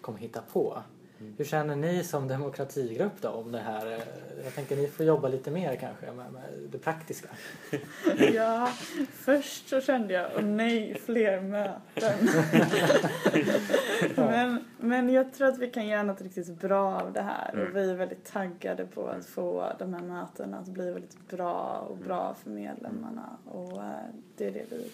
kommer 0.00 0.18
hitta 0.18 0.42
på. 0.42 0.82
Mm. 1.20 1.34
Hur 1.38 1.44
känner 1.44 1.76
ni 1.76 2.04
som 2.04 2.28
demokratigrupp 2.28 3.20
då 3.20 3.28
om 3.28 3.52
det 3.52 3.58
här? 3.58 3.86
Jag 4.44 4.54
tänker 4.54 4.76
ni 4.76 4.88
får 4.88 5.06
jobba 5.06 5.28
lite 5.28 5.50
mer 5.50 5.76
kanske 5.76 6.12
med, 6.12 6.32
med 6.32 6.42
det 6.72 6.78
praktiska. 6.78 7.28
ja, 8.34 8.72
först 9.12 9.68
så 9.68 9.80
kände 9.80 10.14
jag, 10.14 10.30
åh 10.36 10.42
nej, 10.42 11.00
fler 11.04 11.40
möten. 11.40 12.28
men, 14.16 14.64
men 14.78 15.08
jag 15.08 15.34
tror 15.34 15.48
att 15.48 15.58
vi 15.58 15.70
kan 15.70 15.86
göra 15.86 16.02
något 16.02 16.20
riktigt 16.20 16.60
bra 16.60 17.00
av 17.00 17.12
det 17.12 17.22
här 17.22 17.50
mm. 17.52 17.66
och 17.66 17.76
vi 17.76 17.90
är 17.90 17.94
väldigt 17.94 18.24
taggade 18.24 18.86
på 18.86 19.06
att 19.08 19.26
få 19.26 19.72
de 19.78 19.94
här 19.94 20.02
mötena 20.02 20.58
att 20.58 20.68
bli 20.68 20.90
väldigt 20.90 21.28
bra 21.28 21.86
och 21.90 21.96
bra 21.96 22.36
för 22.42 22.50
medlemmarna 22.50 23.36
och 23.44 23.82
eh, 23.82 23.90
det 24.36 24.46
är 24.46 24.52
det 24.52 24.64
vi 24.70 24.90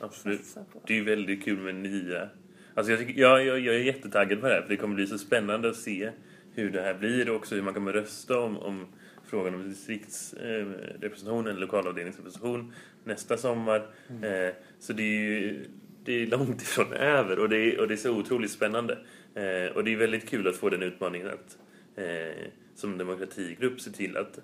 Absolut. 0.00 0.56
Det 0.86 0.92
är 0.92 0.98
ju 0.98 1.04
väldigt 1.04 1.44
kul 1.44 1.58
med 1.58 1.74
nya 1.74 2.28
Alltså 2.74 2.92
jag, 2.92 3.00
tycker, 3.00 3.20
jag, 3.20 3.46
jag, 3.46 3.60
jag 3.60 3.74
är 3.74 3.78
jättetaggad 3.78 4.40
på 4.40 4.48
det 4.48 4.54
här 4.54 4.62
för 4.62 4.68
det 4.68 4.76
kommer 4.76 4.94
bli 4.94 5.06
så 5.06 5.18
spännande 5.18 5.68
att 5.68 5.76
se 5.76 6.10
hur 6.54 6.70
det 6.70 6.82
här 6.82 6.94
blir 6.94 7.30
och 7.30 7.36
också 7.36 7.54
hur 7.54 7.62
man 7.62 7.74
kommer 7.74 7.92
rösta 7.92 8.40
om, 8.40 8.58
om 8.58 8.86
frågan 9.24 9.54
om 9.54 9.68
distriktsrepresentation 9.68 11.46
eller 11.46 11.60
lokalavdelningsrepresentation 11.60 12.72
nästa 13.04 13.36
sommar. 13.36 13.86
Mm. 14.08 14.24
Eh, 14.24 14.54
så 14.78 14.92
det 14.92 15.02
är 15.02 15.30
ju 15.30 15.64
det 16.04 16.22
är 16.22 16.26
långt 16.26 16.62
ifrån 16.62 16.92
över 16.92 17.38
och 17.38 17.48
det 17.48 17.56
är, 17.56 17.80
och 17.80 17.88
det 17.88 17.94
är 17.94 17.96
så 17.96 18.10
otroligt 18.10 18.50
spännande. 18.50 18.98
Eh, 19.34 19.76
och 19.76 19.84
det 19.84 19.92
är 19.92 19.96
väldigt 19.96 20.28
kul 20.28 20.48
att 20.48 20.56
få 20.56 20.68
den 20.68 20.82
utmaningen 20.82 21.28
att 21.28 21.58
eh, 21.96 22.46
som 22.74 22.98
demokratigrupp 22.98 23.80
se 23.80 23.90
till 23.90 24.16
att 24.16 24.38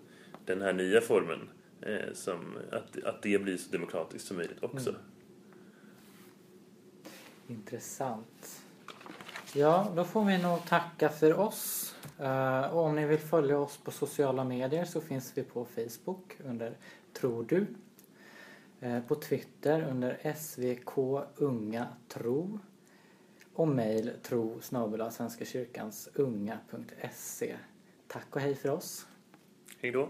den 0.44 0.62
här 0.62 0.72
nya 0.72 1.00
formen 1.00 1.40
eh, 1.82 2.12
som, 2.12 2.58
att, 2.70 3.04
att 3.04 3.22
det 3.22 3.38
blir 3.38 3.56
så 3.56 3.72
demokratiskt 3.72 4.26
som 4.26 4.36
möjligt 4.36 4.62
också. 4.62 4.90
Mm. 4.90 5.02
Intressant. 7.48 8.62
Ja, 9.54 9.92
då 9.96 10.04
får 10.04 10.24
vi 10.24 10.38
nog 10.38 10.64
tacka 10.64 11.08
för 11.08 11.38
oss. 11.40 11.94
Uh, 12.20 12.60
och 12.60 12.84
om 12.84 12.96
ni 12.96 13.06
vill 13.06 13.18
följa 13.18 13.58
oss 13.58 13.76
på 13.76 13.90
sociala 13.90 14.44
medier 14.44 14.84
så 14.84 15.00
finns 15.00 15.32
vi 15.38 15.42
på 15.42 15.64
Facebook 15.64 16.36
under 16.44 16.76
Tror 17.12 17.44
du. 17.44 17.66
Uh, 18.82 19.00
på 19.00 19.14
Twitter 19.14 19.82
under 19.82 20.34
SVK 20.36 20.98
Unga 21.36 21.86
Tro. 22.08 22.58
Och 23.54 23.68
mejl 23.68 24.12
tro 24.22 24.60
Svenska 25.10 25.44
kyrkans 25.44 26.08
unga.se. 26.14 27.56
Tack 28.08 28.36
och 28.36 28.40
hej 28.40 28.54
för 28.54 28.68
oss. 28.68 29.06
Hej 29.80 29.90
då. 29.90 30.08